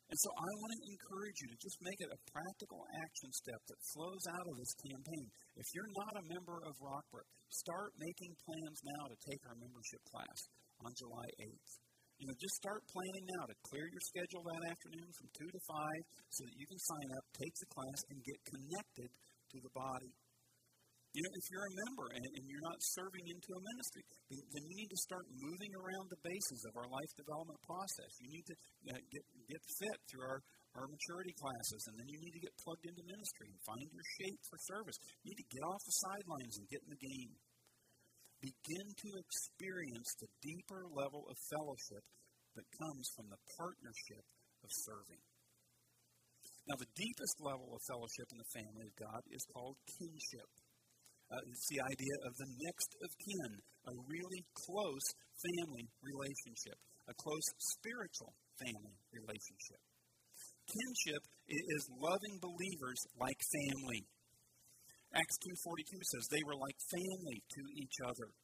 And 0.07 0.19
so 0.21 0.31
I 0.31 0.51
want 0.63 0.73
to 0.79 0.87
encourage 0.95 1.39
you 1.43 1.49
to 1.51 1.59
just 1.59 1.81
make 1.83 1.99
it 1.99 2.15
a 2.15 2.25
practical 2.31 2.87
action 3.03 3.31
step 3.35 3.59
that 3.67 3.89
flows 3.91 4.25
out 4.31 4.47
of 4.47 4.55
this 4.55 4.75
campaign. 4.87 5.27
If 5.59 5.67
you're 5.75 5.91
not 5.99 6.21
a 6.21 6.29
member 6.31 6.63
of 6.63 6.79
Rockbrook, 6.79 7.27
start 7.51 7.91
making 7.99 8.39
plans 8.47 8.79
now 8.85 9.11
to 9.11 9.17
take 9.27 9.43
our 9.51 9.59
membership 9.59 10.03
class 10.07 10.39
on 10.85 10.95
July 10.95 11.27
8th. 11.43 11.73
You 12.25 12.33
know, 12.33 12.41
just 12.41 12.57
start 12.57 12.81
planning 12.89 13.29
now 13.37 13.45
to 13.45 13.57
clear 13.69 13.85
your 13.85 14.01
schedule 14.01 14.41
that 14.49 14.65
afternoon 14.73 15.13
from 15.13 15.29
2 15.37 15.45
to 15.45 15.61
5 15.61 15.77
so 16.33 16.41
that 16.49 16.57
you 16.57 16.65
can 16.65 16.81
sign 16.81 17.09
up, 17.21 17.25
take 17.37 17.53
the 17.53 17.69
class, 17.69 18.01
and 18.09 18.17
get 18.25 18.39
connected 18.49 19.13
to 19.53 19.59
the 19.61 19.69
body. 19.77 20.09
You 21.13 21.21
know, 21.21 21.33
if 21.37 21.45
you're 21.53 21.69
a 21.69 21.75
member 21.85 22.07
and, 22.17 22.25
and, 22.25 22.45
you're 22.49 22.65
not 22.65 22.81
serving 22.97 23.29
into 23.29 23.51
a 23.53 23.61
ministry, 23.61 24.03
then 24.41 24.63
you 24.65 24.73
need 24.73 24.89
to 24.89 25.01
start 25.05 25.29
moving 25.37 25.73
around 25.77 26.09
the 26.09 26.21
bases 26.25 26.65
of 26.65 26.73
our 26.81 26.89
life 26.89 27.13
development 27.13 27.61
process. 27.61 28.11
You 28.25 28.31
need 28.33 28.47
to 28.49 28.57
uh, 28.89 29.01
get, 29.13 29.25
get 29.45 29.61
fit 29.85 29.99
through 30.09 30.25
our, 30.25 30.41
our 30.81 30.89
maturity 30.89 31.37
classes, 31.37 31.93
and 31.93 31.95
then 32.01 32.09
you 32.09 32.19
need 32.25 32.35
to 32.41 32.43
get 32.43 32.57
plugged 32.65 32.89
into 32.89 33.05
ministry 33.05 33.53
and 33.53 33.61
find 33.69 33.85
your 33.85 34.07
shape 34.17 34.41
for 34.49 34.59
service. 34.65 34.97
You 35.23 35.37
need 35.37 35.45
to 35.45 35.51
get 35.53 35.63
off 35.69 35.83
the 35.85 35.97
sidelines 36.09 36.57
and 36.57 36.65
get 36.73 36.81
in 36.89 36.91
the 36.97 37.03
game. 37.05 37.37
Begin 38.45 38.89
to 38.93 39.11
experience 39.17 40.11
the 40.21 40.29
deeper 40.45 40.85
level 40.93 41.25
of 41.33 41.37
fellowship 41.49 42.05
that 42.53 42.77
comes 42.77 43.09
from 43.17 43.33
the 43.33 43.41
partnership 43.57 44.25
of 44.61 44.69
serving. 44.85 45.25
Now, 46.69 46.77
the 46.77 46.93
deepest 46.93 47.37
level 47.41 47.73
of 47.73 47.81
fellowship 47.89 48.29
in 48.29 48.39
the 48.41 48.53
family 48.53 48.85
of 48.85 48.97
God 49.01 49.23
is 49.33 49.49
called 49.49 49.81
kinship. 49.97 50.49
Uh, 51.33 51.41
it's 51.49 51.69
the 51.73 51.81
idea 51.89 52.17
of 52.29 52.33
the 52.37 52.51
next 52.69 52.91
of 53.01 53.11
kin, 53.17 53.53
a 53.89 53.95
really 54.13 54.43
close 54.69 55.07
family 55.41 55.89
relationship, 56.05 56.77
a 57.09 57.17
close 57.17 57.49
spiritual 57.81 58.37
family 58.61 58.97
relationship. 59.09 59.81
Kinship 60.69 61.23
is 61.49 61.83
loving 61.97 62.37
believers 62.45 63.01
like 63.17 63.41
family. 63.41 64.05
Acts 65.15 65.39
2.42 65.47 66.03
says 66.11 66.27
they 66.27 66.43
were 66.43 66.59
like 66.59 66.75
family 66.91 67.39
to 67.55 67.63
each 67.79 68.03
other. 68.03 68.35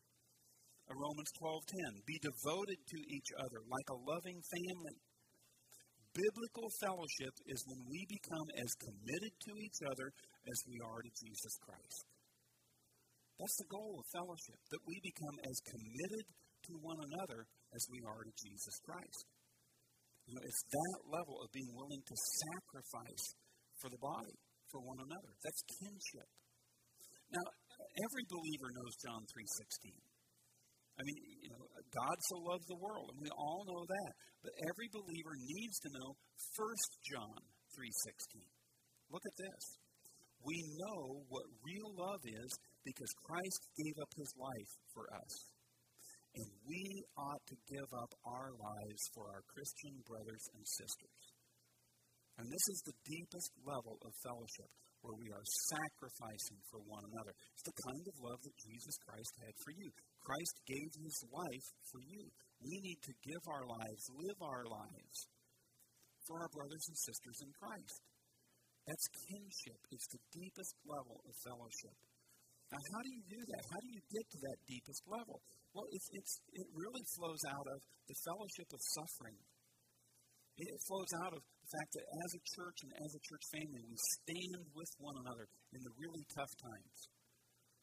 Uh, 0.87 0.95
Romans 0.95 1.31
12.10, 1.43 2.07
be 2.07 2.19
devoted 2.23 2.79
to 2.87 2.99
each 3.11 3.31
other 3.43 3.59
like 3.67 3.89
a 3.91 4.03
loving 4.07 4.39
family. 4.39 4.99
Biblical 6.15 6.71
fellowship 6.83 7.35
is 7.47 7.67
when 7.67 7.83
we 7.91 8.07
become 8.07 8.47
as 8.59 8.71
committed 8.83 9.35
to 9.47 9.53
each 9.59 9.83
other 9.83 10.15
as 10.47 10.59
we 10.67 10.79
are 10.83 11.03
to 11.03 11.13
Jesus 11.19 11.55
Christ. 11.63 12.07
That's 13.39 13.59
the 13.63 13.71
goal 13.71 13.99
of 13.99 14.15
fellowship, 14.15 14.59
that 14.71 14.87
we 14.87 14.95
become 15.03 15.39
as 15.47 15.57
committed 15.67 16.27
to 16.71 16.73
one 16.83 16.99
another 17.03 17.47
as 17.75 17.83
we 17.91 18.03
are 18.07 18.23
to 18.23 18.35
Jesus 18.39 18.77
Christ. 18.87 19.27
You 20.27 20.39
know, 20.39 20.45
it's 20.47 20.65
that 20.71 20.99
level 21.11 21.43
of 21.43 21.51
being 21.51 21.73
willing 21.75 22.03
to 22.05 22.17
sacrifice 22.47 23.25
for 23.83 23.91
the 23.91 23.99
body, 23.99 24.39
for 24.71 24.79
one 24.83 25.03
another. 25.03 25.33
That's 25.43 25.63
kinship. 25.83 26.29
Now, 27.31 27.47
every 27.79 28.25
believer 28.27 28.71
knows 28.75 28.95
John 29.03 29.23
3.16. 29.23 29.95
I 30.99 31.03
mean, 31.07 31.19
you 31.41 31.51
know, 31.55 31.65
God 31.95 32.17
so 32.29 32.37
loved 32.45 32.67
the 32.69 32.83
world, 32.83 33.09
and 33.15 33.21
we 33.23 33.31
all 33.33 33.65
know 33.65 33.83
that. 33.87 34.13
But 34.43 34.53
every 34.69 34.89
believer 34.93 35.35
needs 35.39 35.77
to 35.87 35.91
know 35.97 36.09
1 36.59 36.67
John 37.09 37.41
3.16. 37.73 38.45
Look 39.09 39.25
at 39.25 39.37
this. 39.39 39.65
We 40.45 40.57
know 40.77 41.25
what 41.29 41.45
real 41.65 41.91
love 41.97 42.23
is 42.25 42.51
because 42.85 43.13
Christ 43.25 43.61
gave 43.77 43.97
up 44.01 44.13
his 44.17 44.33
life 44.41 44.73
for 44.93 45.05
us. 45.13 45.33
And 46.37 46.49
we 46.65 46.83
ought 47.19 47.45
to 47.49 47.57
give 47.69 47.91
up 47.91 48.13
our 48.25 48.55
lives 48.55 49.03
for 49.13 49.29
our 49.29 49.43
Christian 49.51 49.99
brothers 50.07 50.45
and 50.55 50.65
sisters. 50.65 51.21
And 52.39 52.47
this 52.49 52.67
is 52.73 52.81
the 52.87 52.97
deepest 53.05 53.51
level 53.67 53.99
of 54.01 54.13
fellowship 54.25 54.71
where 55.03 55.17
we 55.17 55.29
are 55.33 55.47
sacrificing 55.73 56.61
for 56.69 56.81
one 56.85 57.05
another. 57.09 57.33
It's 57.57 57.67
the 57.67 57.81
kind 57.89 58.05
of 58.05 58.15
love 58.21 58.41
that 58.41 58.57
Jesus 58.61 58.97
Christ 59.05 59.33
had 59.41 59.55
for 59.65 59.73
you. 59.73 59.89
Christ 60.21 60.55
gave 60.69 60.91
his 61.01 61.19
life 61.33 61.67
for 61.89 62.01
you. 62.05 62.23
We 62.61 62.77
need 62.85 63.01
to 63.01 63.15
give 63.25 63.45
our 63.49 63.65
lives, 63.65 64.03
live 64.13 64.41
our 64.45 64.65
lives 64.69 65.19
for 66.29 66.37
our 66.45 66.51
brothers 66.53 66.85
and 66.87 66.99
sisters 67.01 67.39
in 67.41 67.51
Christ. 67.57 67.97
That's 68.85 69.07
kinship. 69.29 69.81
It's 69.93 70.09
the 70.13 70.23
deepest 70.33 70.75
level 70.85 71.19
of 71.25 71.33
fellowship. 71.45 71.97
Now, 72.71 72.79
how 72.79 73.01
do 73.03 73.11
you 73.11 73.25
do 73.27 73.41
that? 73.51 73.63
How 73.67 73.81
do 73.83 73.89
you 73.91 74.03
get 74.15 74.25
to 74.31 74.39
that 74.47 74.59
deepest 74.69 75.03
level? 75.11 75.43
Well, 75.75 75.89
it's, 75.91 76.09
it's, 76.15 76.35
it 76.55 76.69
really 76.71 77.05
flows 77.19 77.43
out 77.51 77.67
of 77.67 77.79
the 78.07 78.17
fellowship 78.27 78.69
of 78.71 78.81
suffering. 78.95 79.39
It 80.61 80.81
flows 80.87 81.13
out 81.25 81.33
of 81.35 81.43
fact 81.71 81.91
that 81.95 82.07
as 82.11 82.31
a 82.35 82.43
church 82.59 82.79
and 82.83 82.93
as 83.01 83.11
a 83.15 83.23
church 83.27 83.45
family, 83.55 83.83
we 83.87 83.99
stand 84.21 84.63
with 84.75 84.91
one 84.99 85.17
another 85.23 85.47
in 85.75 85.81
the 85.83 85.95
really 85.99 86.25
tough 86.35 86.53
times. 86.59 86.99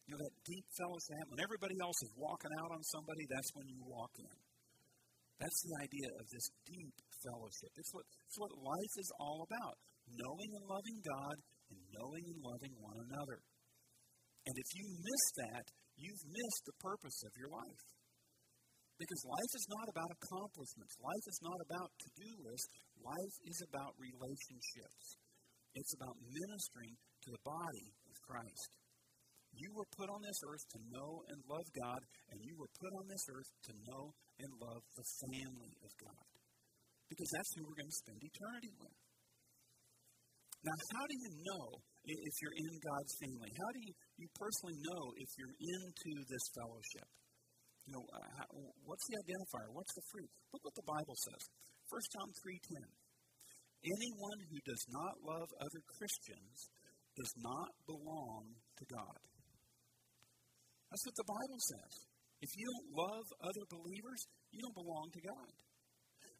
You 0.07 0.15
know, 0.15 0.21
that 0.23 0.35
deep 0.47 0.67
fellowship, 0.79 1.25
when 1.27 1.43
everybody 1.43 1.75
else 1.83 1.99
is 2.03 2.11
walking 2.15 2.53
out 2.63 2.71
on 2.71 2.81
somebody, 2.95 3.23
that's 3.27 3.51
when 3.55 3.67
you 3.67 3.79
walk 3.83 4.13
in. 4.19 4.37
That's 5.37 5.61
the 5.67 5.75
idea 5.83 6.09
of 6.17 6.25
this 6.31 6.47
deep 6.65 6.95
fellowship. 7.21 7.71
It's 7.75 7.91
what, 7.91 8.05
it's 8.07 8.39
what 8.39 8.53
life 8.55 8.95
is 8.97 9.09
all 9.19 9.45
about 9.45 9.75
knowing 10.15 10.51
and 10.55 10.65
loving 10.71 10.99
God 11.03 11.35
and 11.67 11.79
knowing 11.91 12.25
and 12.31 12.39
loving 12.39 12.73
one 12.79 12.99
another. 13.11 13.43
And 14.47 14.55
if 14.55 14.69
you 14.79 14.85
miss 14.87 15.23
that, 15.43 15.65
you've 15.99 16.25
missed 16.31 16.63
the 16.63 16.77
purpose 16.79 17.19
of 17.27 17.35
your 17.35 17.51
life. 17.51 17.83
Because 18.97 19.21
life 19.29 19.53
is 19.53 19.67
not 19.69 19.87
about 19.93 20.09
accomplishments. 20.09 20.95
Life 20.97 21.25
is 21.27 21.39
not 21.43 21.59
about 21.69 21.91
to 22.01 22.09
do 22.17 22.29
lists. 22.47 22.73
Life 23.03 23.37
is 23.45 23.59
about 23.69 23.93
relationships. 23.97 25.05
It's 25.75 25.93
about 25.97 26.17
ministering 26.17 26.95
to 26.97 27.29
the 27.31 27.43
body 27.45 27.87
of 28.09 28.15
Christ. 28.25 28.71
You 29.57 29.69
were 29.73 29.89
put 29.97 30.09
on 30.09 30.21
this 30.21 30.39
earth 30.45 30.65
to 30.75 30.79
know 30.93 31.11
and 31.33 31.37
love 31.49 31.67
God, 31.81 32.01
and 32.29 32.37
you 32.41 32.53
were 32.57 32.69
put 32.77 32.91
on 32.93 33.05
this 33.09 33.25
earth 33.33 33.51
to 33.69 33.73
know 33.89 34.03
and 34.37 34.49
love 34.61 34.81
the 34.93 35.07
family 35.25 35.73
of 35.81 35.91
God. 35.97 36.25
Because 37.09 37.29
that's 37.31 37.51
who 37.55 37.63
we're 37.63 37.79
going 37.79 37.93
to 37.93 38.01
spend 38.03 38.19
eternity 38.21 38.73
with. 38.77 38.97
Now, 40.65 40.77
how 40.99 41.05
do 41.07 41.15
you 41.15 41.31
know 41.47 41.65
if 42.03 42.35
you're 42.43 42.57
in 42.59 42.73
God's 42.81 43.13
family? 43.23 43.51
How 43.55 43.69
do 43.71 43.79
you, 43.81 43.93
you 44.19 44.27
personally 44.35 44.77
know 44.83 45.03
if 45.15 45.29
you're 45.39 45.55
into 45.57 46.11
this 46.27 46.45
fellowship? 46.57 47.07
You 47.87 47.91
know, 47.95 48.03
uh, 48.03 48.29
how, 48.35 48.47
what's 48.83 49.05
the 49.07 49.15
identifier? 49.15 49.69
What's 49.71 49.93
the 49.95 50.05
fruit? 50.11 50.31
Look 50.51 50.63
what 50.67 50.75
the 50.75 50.87
Bible 50.91 51.15
says. 51.15 51.43
1 51.87 52.13
John 52.13 52.29
3.10. 52.43 52.83
Anyone 53.87 54.39
who 54.51 54.59
does 54.67 54.83
not 54.91 55.15
love 55.23 55.47
other 55.61 55.83
Christians 55.95 56.57
does 57.15 57.33
not 57.39 57.71
belong 57.87 58.43
to 58.77 58.85
God. 58.91 59.19
That's 60.91 61.05
what 61.07 61.17
the 61.17 61.31
Bible 61.31 61.61
says. 61.63 61.93
If 62.43 62.51
you 62.53 62.65
don't 62.69 62.89
love 63.01 63.25
other 63.41 63.65
believers, 63.71 64.21
you 64.53 64.61
don't 64.61 64.77
belong 64.77 65.07
to 65.15 65.21
God. 65.25 65.51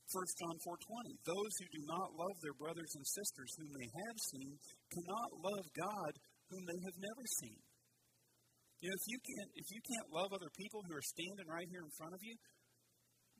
1 0.07 0.39
John 0.39 0.55
4:20 0.63 1.19
Those 1.27 1.53
who 1.59 1.67
do 1.67 1.81
not 1.83 2.15
love 2.15 2.35
their 2.39 2.55
brothers 2.55 2.91
and 2.95 3.03
sisters 3.03 3.51
whom 3.59 3.71
they 3.75 3.89
have 3.91 4.17
seen 4.31 4.55
cannot 4.87 5.29
love 5.35 5.65
God 5.75 6.11
whom 6.47 6.63
they 6.63 6.79
have 6.79 6.95
never 6.95 7.25
seen. 7.43 7.59
You 8.79 8.87
know, 8.87 8.95
if 8.95 9.05
you 9.09 9.19
can't 9.19 9.51
if 9.57 9.67
you 9.67 9.81
can't 9.83 10.09
love 10.15 10.31
other 10.31 10.51
people 10.55 10.79
who 10.87 10.93
are 10.95 11.07
standing 11.11 11.47
right 11.49 11.67
here 11.67 11.83
in 11.83 11.91
front 11.99 12.13
of 12.15 12.21
you, 12.23 12.35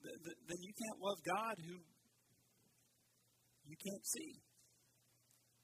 th- 0.04 0.20
th- 0.28 0.40
then 0.44 0.60
you 0.60 0.74
can't 0.76 1.00
love 1.00 1.20
God 1.24 1.56
who 1.64 1.76
you 3.68 3.76
can't 3.76 4.06
see. 4.08 4.40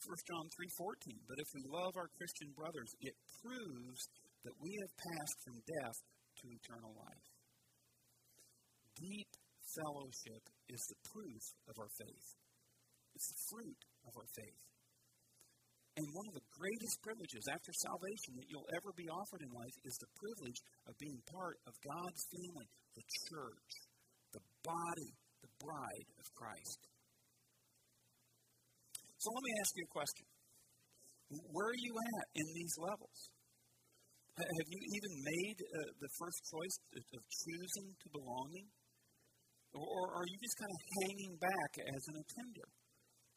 1 0.03 0.27
John 0.27 0.47
3:14 0.51 1.23
But 1.27 1.39
if 1.39 1.49
we 1.55 1.63
love 1.63 1.95
our 1.95 2.11
Christian 2.19 2.51
brothers, 2.51 2.91
it 2.99 3.15
proves 3.39 4.01
that 4.43 4.59
we 4.59 4.75
have 4.75 4.93
passed 4.99 5.37
from 5.47 5.63
death 5.63 5.97
to 6.43 6.51
eternal 6.51 6.91
life. 6.91 7.27
Deep 8.99 9.31
fellowship 9.63 10.43
is 10.67 10.83
the 10.91 10.99
proof 11.07 11.43
of 11.71 11.79
our 11.79 11.89
faith. 11.97 12.27
It's 13.15 13.29
the 13.31 13.43
fruit 13.49 13.81
of 14.05 14.13
our 14.17 14.27
faith. 14.35 14.61
And 15.95 16.09
one 16.11 16.27
of 16.27 16.33
the 16.33 16.49
greatest 16.57 17.01
privileges 17.05 17.45
after 17.47 17.71
salvation 17.71 18.33
that 18.35 18.49
you'll 18.49 18.73
ever 18.73 18.91
be 18.97 19.07
offered 19.07 19.45
in 19.45 19.51
life 19.53 19.77
is 19.85 19.95
the 20.01 20.09
privilege 20.17 20.59
of 20.89 20.97
being 20.97 21.21
part 21.29 21.61
of 21.69 21.73
God's 21.85 22.23
family, 22.33 22.67
the 22.97 23.05
church, 23.29 23.71
the 24.33 24.41
body, 24.65 25.11
the 25.45 25.53
bride 25.61 26.09
of 26.17 26.25
Christ. 26.33 26.92
So 29.23 29.31
let 29.31 29.39
me 29.47 29.55
ask 29.63 29.71
you 29.79 29.87
a 29.87 29.93
question. 29.95 30.27
Where 31.55 31.71
are 31.71 31.79
you 31.79 31.95
at 31.95 32.25
in 32.35 32.47
these 32.59 32.75
levels? 32.75 33.19
Have 34.35 34.67
you 34.67 34.81
even 34.99 35.13
made 35.23 35.57
uh, 35.63 35.95
the 35.95 36.11
first 36.19 36.43
choice 36.51 36.75
of 36.99 37.21
choosing 37.31 37.87
to 38.03 38.07
belonging? 38.11 38.67
Or 39.79 40.19
are 40.19 40.27
you 40.27 40.37
just 40.43 40.59
kind 40.59 40.73
of 40.75 40.81
hanging 40.99 41.33
back 41.39 41.71
as 41.87 42.03
an 42.11 42.15
attender? 42.19 42.67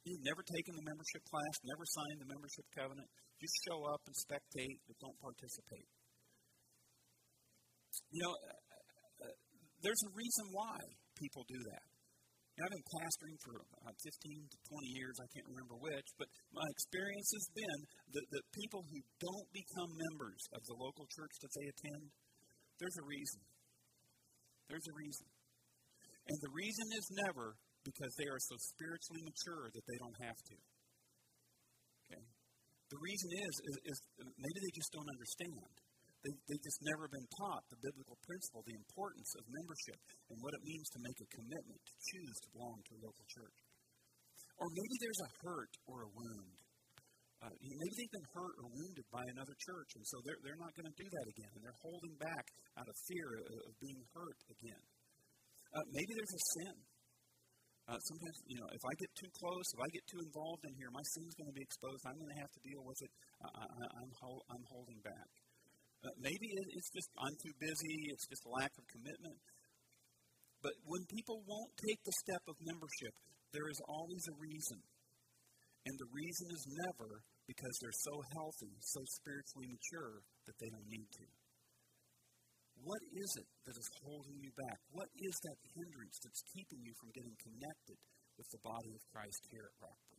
You've 0.02 0.26
never 0.26 0.42
taken 0.42 0.74
the 0.74 0.86
membership 0.90 1.22
class, 1.30 1.54
never 1.62 1.86
signed 1.86 2.18
the 2.18 2.30
membership 2.34 2.66
covenant. 2.74 3.06
Just 3.38 3.54
show 3.70 3.78
up 3.86 4.02
and 4.10 4.14
spectate, 4.26 4.82
but 4.90 4.98
don't 4.98 5.18
participate. 5.22 5.86
You 8.10 8.26
know, 8.26 8.34
uh, 8.34 9.22
uh, 9.22 9.34
there's 9.86 10.02
a 10.02 10.12
reason 10.18 10.50
why 10.50 10.82
people 11.14 11.46
do 11.46 11.62
that. 11.70 11.95
I've 12.56 12.72
been 12.72 12.88
pastoring 12.88 13.36
for 13.44 13.54
uh, 13.84 13.92
15 13.92 14.48
to 14.48 14.58
20 14.64 14.96
years, 14.96 15.14
I 15.20 15.28
can't 15.36 15.48
remember 15.52 15.76
which, 15.76 16.08
but 16.16 16.24
my 16.56 16.64
experience 16.72 17.28
has 17.36 17.46
been 17.52 17.78
that, 18.16 18.26
that 18.32 18.44
people 18.56 18.80
who 18.80 18.98
don't 19.20 19.48
become 19.52 19.90
members 19.92 20.40
of 20.56 20.64
the 20.64 20.76
local 20.80 21.04
church 21.12 21.34
that 21.44 21.52
they 21.52 21.66
attend, 21.68 22.04
there's 22.80 22.96
a 22.96 23.04
reason. 23.04 23.40
There's 24.72 24.88
a 24.88 24.96
reason. 24.96 25.28
And 26.32 26.38
the 26.40 26.52
reason 26.56 26.86
is 26.96 27.06
never 27.28 27.60
because 27.84 28.12
they 28.16 28.28
are 28.32 28.40
so 28.40 28.56
spiritually 28.72 29.22
mature 29.22 29.68
that 29.70 29.84
they 29.84 29.98
don't 30.00 30.18
have 30.24 30.40
to. 30.40 30.56
Okay? 32.08 32.24
The 32.88 33.00
reason 33.04 33.30
is, 33.36 33.54
is, 33.68 33.76
is 33.84 33.98
maybe 34.16 34.58
they 34.64 34.74
just 34.74 34.90
don't 34.96 35.10
understand. 35.12 35.72
They, 36.26 36.34
they've 36.50 36.66
just 36.66 36.82
never 36.82 37.06
been 37.06 37.28
taught 37.38 37.62
the 37.70 37.78
biblical 37.78 38.18
principle, 38.26 38.66
the 38.66 38.74
importance 38.74 39.30
of 39.38 39.46
membership, 39.46 39.98
and 40.26 40.36
what 40.42 40.58
it 40.58 40.62
means 40.66 40.86
to 40.90 41.00
make 41.06 41.18
a 41.22 41.28
commitment 41.38 41.78
to 41.86 41.94
choose 42.02 42.36
to 42.42 42.48
belong 42.50 42.78
to 42.82 42.92
a 42.98 43.00
local 43.06 43.26
church. 43.30 43.58
Or 44.58 44.66
maybe 44.74 44.96
there's 44.98 45.22
a 45.22 45.30
hurt 45.46 45.72
or 45.86 45.98
a 46.02 46.10
wound. 46.10 46.56
Uh, 47.46 47.52
maybe 47.62 47.94
they've 47.94 48.16
been 48.16 48.30
hurt 48.34 48.54
or 48.58 48.66
wounded 48.74 49.06
by 49.12 49.22
another 49.28 49.54
church, 49.60 49.90
and 49.94 50.04
so 50.08 50.18
they're, 50.26 50.40
they're 50.42 50.58
not 50.58 50.74
going 50.74 50.88
to 50.88 50.96
do 50.98 51.06
that 51.06 51.26
again, 51.30 51.52
and 51.54 51.62
they're 51.62 51.82
holding 51.84 52.16
back 52.18 52.44
out 52.80 52.88
of 52.88 52.96
fear 53.06 53.28
of, 53.38 53.46
of 53.70 53.72
being 53.78 54.02
hurt 54.10 54.40
again. 54.50 54.82
Uh, 55.76 55.84
maybe 55.94 56.10
there's 56.16 56.34
a 56.34 56.44
sin. 56.58 56.76
Uh, 57.86 58.00
sometimes, 58.02 58.36
you 58.50 58.58
know, 58.58 58.66
if 58.74 58.82
I 58.82 58.94
get 58.98 59.10
too 59.14 59.30
close, 59.30 59.66
if 59.70 59.78
I 59.78 59.88
get 59.94 60.02
too 60.10 60.18
involved 60.26 60.64
in 60.66 60.74
here, 60.74 60.90
my 60.90 61.06
sin's 61.14 61.38
going 61.38 61.50
to 61.52 61.54
be 61.54 61.62
exposed. 61.62 62.02
I'm 62.02 62.18
going 62.18 62.34
to 62.34 62.40
have 62.42 62.50
to 62.50 62.62
deal 62.66 62.82
with 62.82 62.98
it. 62.98 63.12
I, 63.46 63.62
am 64.02 64.10
ho- 64.26 64.42
holding 64.74 64.98
back. 65.06 65.30
Maybe 66.20 66.48
it's 66.54 66.90
just 66.94 67.10
I'm 67.18 67.36
too 67.42 67.54
busy, 67.58 68.12
it's 68.12 68.26
just 68.30 68.44
a 68.46 68.52
lack 68.52 68.72
of 68.78 68.84
commitment. 68.88 69.38
But 70.62 70.74
when 70.86 71.04
people 71.10 71.42
won't 71.46 71.74
take 71.78 72.00
the 72.02 72.16
step 72.26 72.42
of 72.48 72.56
membership, 72.62 73.14
there 73.52 73.68
is 73.70 73.80
always 73.86 74.24
a 74.26 74.36
reason. 74.40 74.80
And 75.86 75.94
the 76.02 76.10
reason 76.10 76.46
is 76.50 76.64
never 76.66 77.22
because 77.46 77.74
they're 77.78 78.02
so 78.02 78.18
healthy, 78.34 78.74
so 78.82 79.00
spiritually 79.22 79.70
mature 79.70 80.26
that 80.50 80.58
they 80.58 80.66
don't 80.66 80.90
need 80.90 81.06
to. 81.06 81.26
What 82.82 83.02
is 83.14 83.30
it 83.38 83.48
that 83.64 83.76
is 83.78 83.88
holding 84.02 84.38
you 84.42 84.50
back? 84.58 84.78
What 84.90 85.08
is 85.16 85.34
that 85.46 85.58
hindrance 85.78 86.18
that's 86.22 86.42
keeping 86.52 86.82
you 86.82 86.92
from 86.98 87.14
getting 87.14 87.36
connected 87.38 87.98
with 88.36 88.48
the 88.50 88.60
body 88.66 88.92
of 88.92 89.02
Christ 89.14 89.40
here 89.50 89.64
at 89.64 89.74
Rockbrook? 89.80 90.15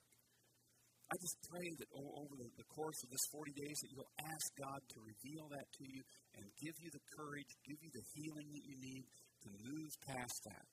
I 1.07 1.15
just 1.23 1.39
pray 1.47 1.71
that 1.79 1.87
over 1.95 2.35
the 2.35 2.67
course 2.67 2.99
of 2.99 3.07
this 3.07 3.25
40 3.31 3.55
days 3.55 3.79
that 3.79 3.91
you'll 3.95 4.15
ask 4.27 4.45
God 4.59 4.79
to 4.91 4.97
reveal 5.07 5.47
that 5.55 5.67
to 5.79 5.83
you 5.87 6.03
and 6.35 6.43
give 6.59 6.75
you 6.83 6.91
the 6.91 7.05
courage, 7.15 7.47
give 7.63 7.79
you 7.79 7.91
the 7.95 8.05
healing 8.11 8.47
that 8.51 8.65
you 8.67 8.75
need 8.75 9.03
to 9.07 9.49
move 9.71 9.91
past 10.03 10.35
that. 10.51 10.67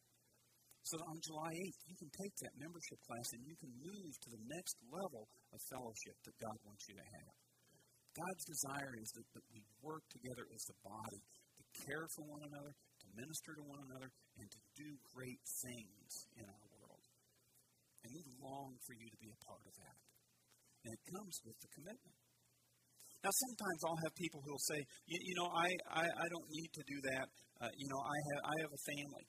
So 0.91 0.99
that 0.99 1.07
on 1.07 1.23
July 1.23 1.55
8th, 1.55 1.81
you 1.87 1.97
can 2.03 2.11
take 2.19 2.35
that 2.43 2.59
membership 2.59 2.99
class 3.07 3.29
and 3.31 3.47
you 3.47 3.55
can 3.63 3.73
move 3.79 4.11
to 4.11 4.31
the 4.35 4.43
next 4.51 4.75
level 4.91 5.31
of 5.55 5.59
fellowship 5.71 6.19
that 6.27 6.37
God 6.43 6.59
wants 6.67 6.83
you 6.91 6.99
to 6.99 7.07
have. 7.15 7.35
God's 8.19 8.45
desire 8.45 8.95
is 8.99 9.11
that, 9.15 9.27
that 9.39 9.47
we 9.55 9.63
work 9.87 10.03
together 10.11 10.45
as 10.51 10.63
the 10.67 10.79
body 10.83 11.23
to 11.57 11.65
care 11.87 12.07
for 12.19 12.27
one 12.27 12.43
another, 12.43 12.75
to 12.75 13.07
minister 13.15 13.55
to 13.55 13.65
one 13.65 13.83
another, 13.87 14.11
and 14.43 14.51
to 14.51 14.61
do 14.75 14.89
great 15.15 15.43
things 15.63 16.11
in 16.37 16.47
our 16.47 16.67
world. 16.75 17.05
And 18.03 18.11
we 18.13 18.23
long 18.43 18.75
for 18.83 18.99
you 18.99 19.09
to 19.09 19.19
be 19.23 19.31
a 19.31 19.41
part 19.47 19.63
of 19.63 19.75
that. 19.79 20.04
And 20.85 20.93
it 20.93 21.03
comes 21.09 21.35
with 21.49 21.57
the 21.65 21.71
commitment. 21.73 22.17
Now, 23.25 23.33
sometimes 23.33 23.81
I'll 23.89 24.03
have 24.05 24.15
people 24.21 24.45
who 24.45 24.53
will 24.53 24.69
say, 24.69 24.81
you, 25.09 25.17
you 25.17 25.35
know, 25.41 25.49
I, 25.49 25.69
I, 25.89 26.05
I, 26.05 26.27
don't 26.29 26.49
need 26.53 26.69
to 26.77 26.85
do 26.85 26.99
that. 27.09 27.27
Uh, 27.57 27.73
you 27.73 27.89
know, 27.89 27.97
I 28.05 28.19
have, 28.29 28.41
I 28.53 28.55
have 28.61 28.73
a 28.77 28.83
family. 28.85 29.25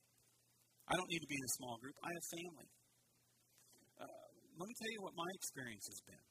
I 0.91 0.93
don't 0.99 1.07
need 1.07 1.23
to 1.23 1.31
be 1.31 1.39
in 1.39 1.45
a 1.47 1.53
small 1.55 1.79
group. 1.79 1.95
I 2.03 2.11
have 2.11 2.25
family. 2.27 2.69
Uh, 4.03 4.25
let 4.59 4.67
me 4.67 4.75
tell 4.75 4.91
you 4.91 4.99
what 4.99 5.15
my 5.15 5.29
experience 5.39 5.87
has 5.87 6.01
been. 6.03 6.25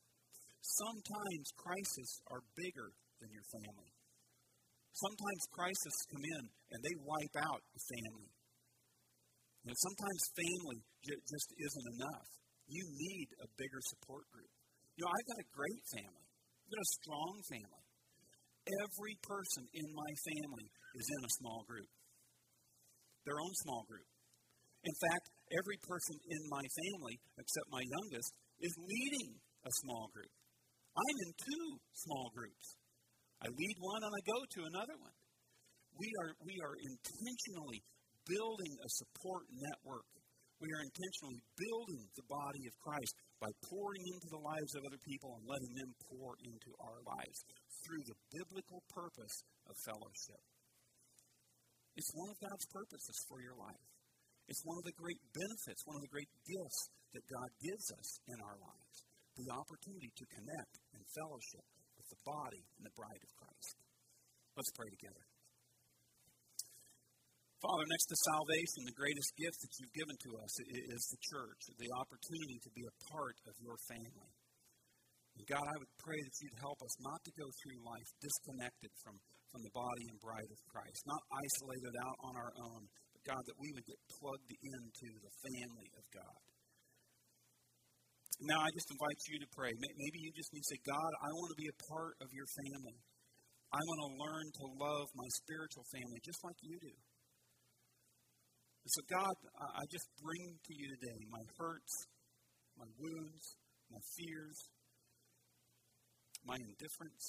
Sometimes 0.60 1.44
crises 1.56 2.10
are 2.28 2.44
bigger 2.52 2.92
than 3.24 3.32
your 3.32 3.48
family. 3.48 3.92
Sometimes 4.94 5.42
crises 5.50 5.96
come 6.12 6.22
in 6.22 6.44
and 6.70 6.78
they 6.84 6.96
wipe 7.00 7.36
out 7.48 7.60
the 7.72 7.82
family. 7.96 8.30
And 9.66 9.74
sometimes 9.74 10.20
family 10.36 10.80
j- 11.02 11.24
just 11.26 11.48
isn't 11.56 11.88
enough. 11.96 12.28
You 12.68 12.84
need 12.86 13.28
a 13.42 13.48
bigger 13.56 13.82
support 13.90 14.28
group. 14.30 14.53
You 14.94 15.02
know, 15.02 15.10
I've 15.10 15.26
got 15.26 15.42
a 15.42 15.48
great 15.50 15.82
family. 15.90 16.26
I've 16.30 16.70
got 16.70 16.82
a 16.86 16.94
strong 17.02 17.34
family. 17.50 17.84
Every 18.64 19.14
person 19.26 19.64
in 19.74 19.86
my 19.90 20.10
family 20.32 20.66
is 20.96 21.06
in 21.10 21.20
a 21.26 21.36
small 21.42 21.60
group, 21.68 21.90
their 23.26 23.36
own 23.36 23.54
small 23.66 23.84
group. 23.84 24.08
In 24.86 24.96
fact, 25.04 25.26
every 25.52 25.78
person 25.84 26.16
in 26.30 26.40
my 26.48 26.64
family, 26.64 27.16
except 27.36 27.66
my 27.74 27.84
youngest, 27.84 28.30
is 28.60 28.72
leading 28.78 29.36
a 29.66 29.72
small 29.84 30.08
group. 30.14 30.32
I'm 30.94 31.16
in 31.26 31.32
two 31.34 31.66
small 32.06 32.30
groups. 32.32 32.66
I 33.42 33.50
lead 33.50 33.76
one 33.82 34.02
and 34.06 34.14
I 34.14 34.22
go 34.24 34.38
to 34.38 34.60
another 34.70 34.96
one. 35.02 35.16
We 35.98 36.08
are, 36.22 36.32
we 36.40 36.54
are 36.62 36.76
intentionally 36.78 37.82
building 38.24 38.72
a 38.80 38.88
support 38.88 39.44
network 39.50 40.06
we 40.62 40.68
are 40.70 40.86
intentionally 40.86 41.40
building 41.58 42.04
the 42.14 42.28
body 42.30 42.64
of 42.66 42.74
Christ 42.80 43.14
by 43.42 43.50
pouring 43.66 44.04
into 44.06 44.28
the 44.30 44.44
lives 44.44 44.72
of 44.78 44.86
other 44.86 45.02
people 45.02 45.34
and 45.36 45.44
letting 45.44 45.74
them 45.74 45.90
pour 46.08 46.38
into 46.40 46.70
our 46.80 47.00
lives 47.04 47.38
through 47.84 48.04
the 48.06 48.18
biblical 48.32 48.80
purpose 48.94 49.36
of 49.66 49.74
fellowship. 49.84 50.42
It's 51.94 52.10
one 52.14 52.30
of 52.30 52.38
God's 52.42 52.66
purposes 52.70 53.18
for 53.28 53.38
your 53.42 53.54
life. 53.58 53.86
It's 54.48 54.64
one 54.64 54.78
of 54.78 54.86
the 54.86 54.98
great 54.98 55.20
benefits, 55.32 55.86
one 55.86 55.96
of 55.96 56.04
the 56.04 56.14
great 56.14 56.32
gifts 56.44 56.80
that 57.14 57.24
God 57.30 57.48
gives 57.62 57.86
us 57.94 58.08
in 58.28 58.38
our 58.42 58.58
lives 58.58 58.96
the 59.34 59.50
opportunity 59.50 60.10
to 60.14 60.26
connect 60.30 60.74
and 60.94 61.02
fellowship 61.10 61.66
with 61.98 62.06
the 62.06 62.20
body 62.22 62.62
and 62.78 62.86
the 62.86 62.94
bride 62.94 63.22
of 63.22 63.32
Christ. 63.34 63.74
Let's 64.54 64.70
pray 64.78 64.90
together. 64.94 65.33
Father, 67.64 67.88
next 67.88 68.12
to 68.12 68.28
salvation, 68.28 68.84
the 68.84 69.00
greatest 69.00 69.32
gift 69.40 69.56
that 69.64 69.72
you've 69.80 69.96
given 69.96 70.16
to 70.20 70.30
us 70.36 70.52
is 70.68 71.02
the 71.08 71.22
church, 71.32 71.60
the 71.80 71.88
opportunity 71.96 72.60
to 72.60 72.70
be 72.76 72.84
a 72.84 72.98
part 73.08 73.40
of 73.48 73.56
your 73.56 73.80
family. 73.88 74.32
And 75.40 75.48
God, 75.48 75.64
I 75.64 75.76
would 75.80 75.92
pray 75.96 76.20
that 76.20 76.36
you'd 76.44 76.60
help 76.60 76.76
us 76.84 76.92
not 77.00 77.24
to 77.24 77.32
go 77.40 77.48
through 77.48 77.88
life 77.88 78.10
disconnected 78.20 78.92
from, 79.00 79.16
from 79.48 79.64
the 79.64 79.72
body 79.72 80.04
and 80.12 80.20
bride 80.20 80.44
of 80.52 80.60
Christ, 80.68 81.08
not 81.08 81.24
isolated 81.32 81.94
out 82.04 82.18
on 82.28 82.34
our 82.36 82.52
own, 82.52 82.84
but 83.16 83.32
God, 83.32 83.40
that 83.40 83.56
we 83.56 83.72
would 83.72 83.88
get 83.88 83.96
plugged 84.12 84.52
into 84.60 85.08
the 85.24 85.32
family 85.48 85.88
of 85.96 86.04
God. 86.12 86.40
Now, 88.44 88.60
I 88.60 88.68
just 88.76 88.92
invite 88.92 89.20
you 89.32 89.40
to 89.40 89.48
pray. 89.56 89.72
Maybe 89.72 90.20
you 90.20 90.36
just 90.36 90.52
need 90.52 90.68
to 90.68 90.72
say, 90.76 90.80
God, 90.84 91.12
I 91.16 91.32
want 91.32 91.48
to 91.56 91.60
be 91.64 91.72
a 91.72 91.80
part 91.88 92.12
of 92.20 92.28
your 92.28 92.50
family. 92.60 93.00
I 93.72 93.80
want 93.80 94.00
to 94.04 94.10
learn 94.20 94.46
to 94.52 94.64
love 94.84 95.08
my 95.16 95.28
spiritual 95.40 95.88
family 95.88 96.20
just 96.20 96.44
like 96.44 96.60
you 96.60 96.76
do. 96.76 96.92
And 98.84 98.92
so, 98.92 99.00
God, 99.08 99.32
I 99.80 99.84
just 99.88 100.08
bring 100.20 100.60
to 100.60 100.72
you 100.76 100.86
today 100.92 101.18
my 101.32 101.40
hurts, 101.56 101.94
my 102.76 102.84
wounds, 103.00 103.56
my 103.88 104.02
fears, 104.12 104.58
my 106.44 106.60
indifference. 106.60 107.24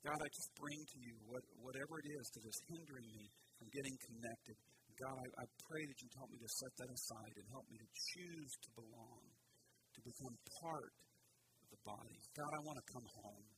God, 0.00 0.16
I 0.16 0.28
just 0.32 0.50
bring 0.56 0.80
to 0.80 0.98
you 1.04 1.12
what, 1.28 1.44
whatever 1.60 2.00
it 2.00 2.08
is 2.08 2.24
that 2.32 2.44
is 2.48 2.58
hindering 2.72 3.04
me 3.12 3.28
from 3.60 3.68
getting 3.68 3.96
connected. 4.08 4.56
God, 4.96 5.12
I, 5.12 5.28
I 5.28 5.46
pray 5.68 5.84
that 5.84 5.96
you'd 6.00 6.16
help 6.16 6.32
me 6.32 6.40
to 6.40 6.50
set 6.56 6.72
that 6.80 6.88
aside 6.88 7.34
and 7.36 7.46
help 7.52 7.68
me 7.68 7.76
to 7.76 7.88
choose 8.16 8.52
to 8.64 8.68
belong, 8.80 9.28
to 9.28 10.00
become 10.00 10.34
part 10.64 10.92
of 11.60 11.66
the 11.68 11.80
body. 11.84 12.16
God, 12.32 12.48
I 12.48 12.60
want 12.64 12.80
to 12.80 12.86
come 12.96 13.06
home. 13.12 13.48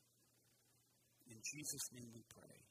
In 1.30 1.38
Jesus' 1.38 1.86
name 1.94 2.10
we 2.10 2.26
pray. 2.26 2.61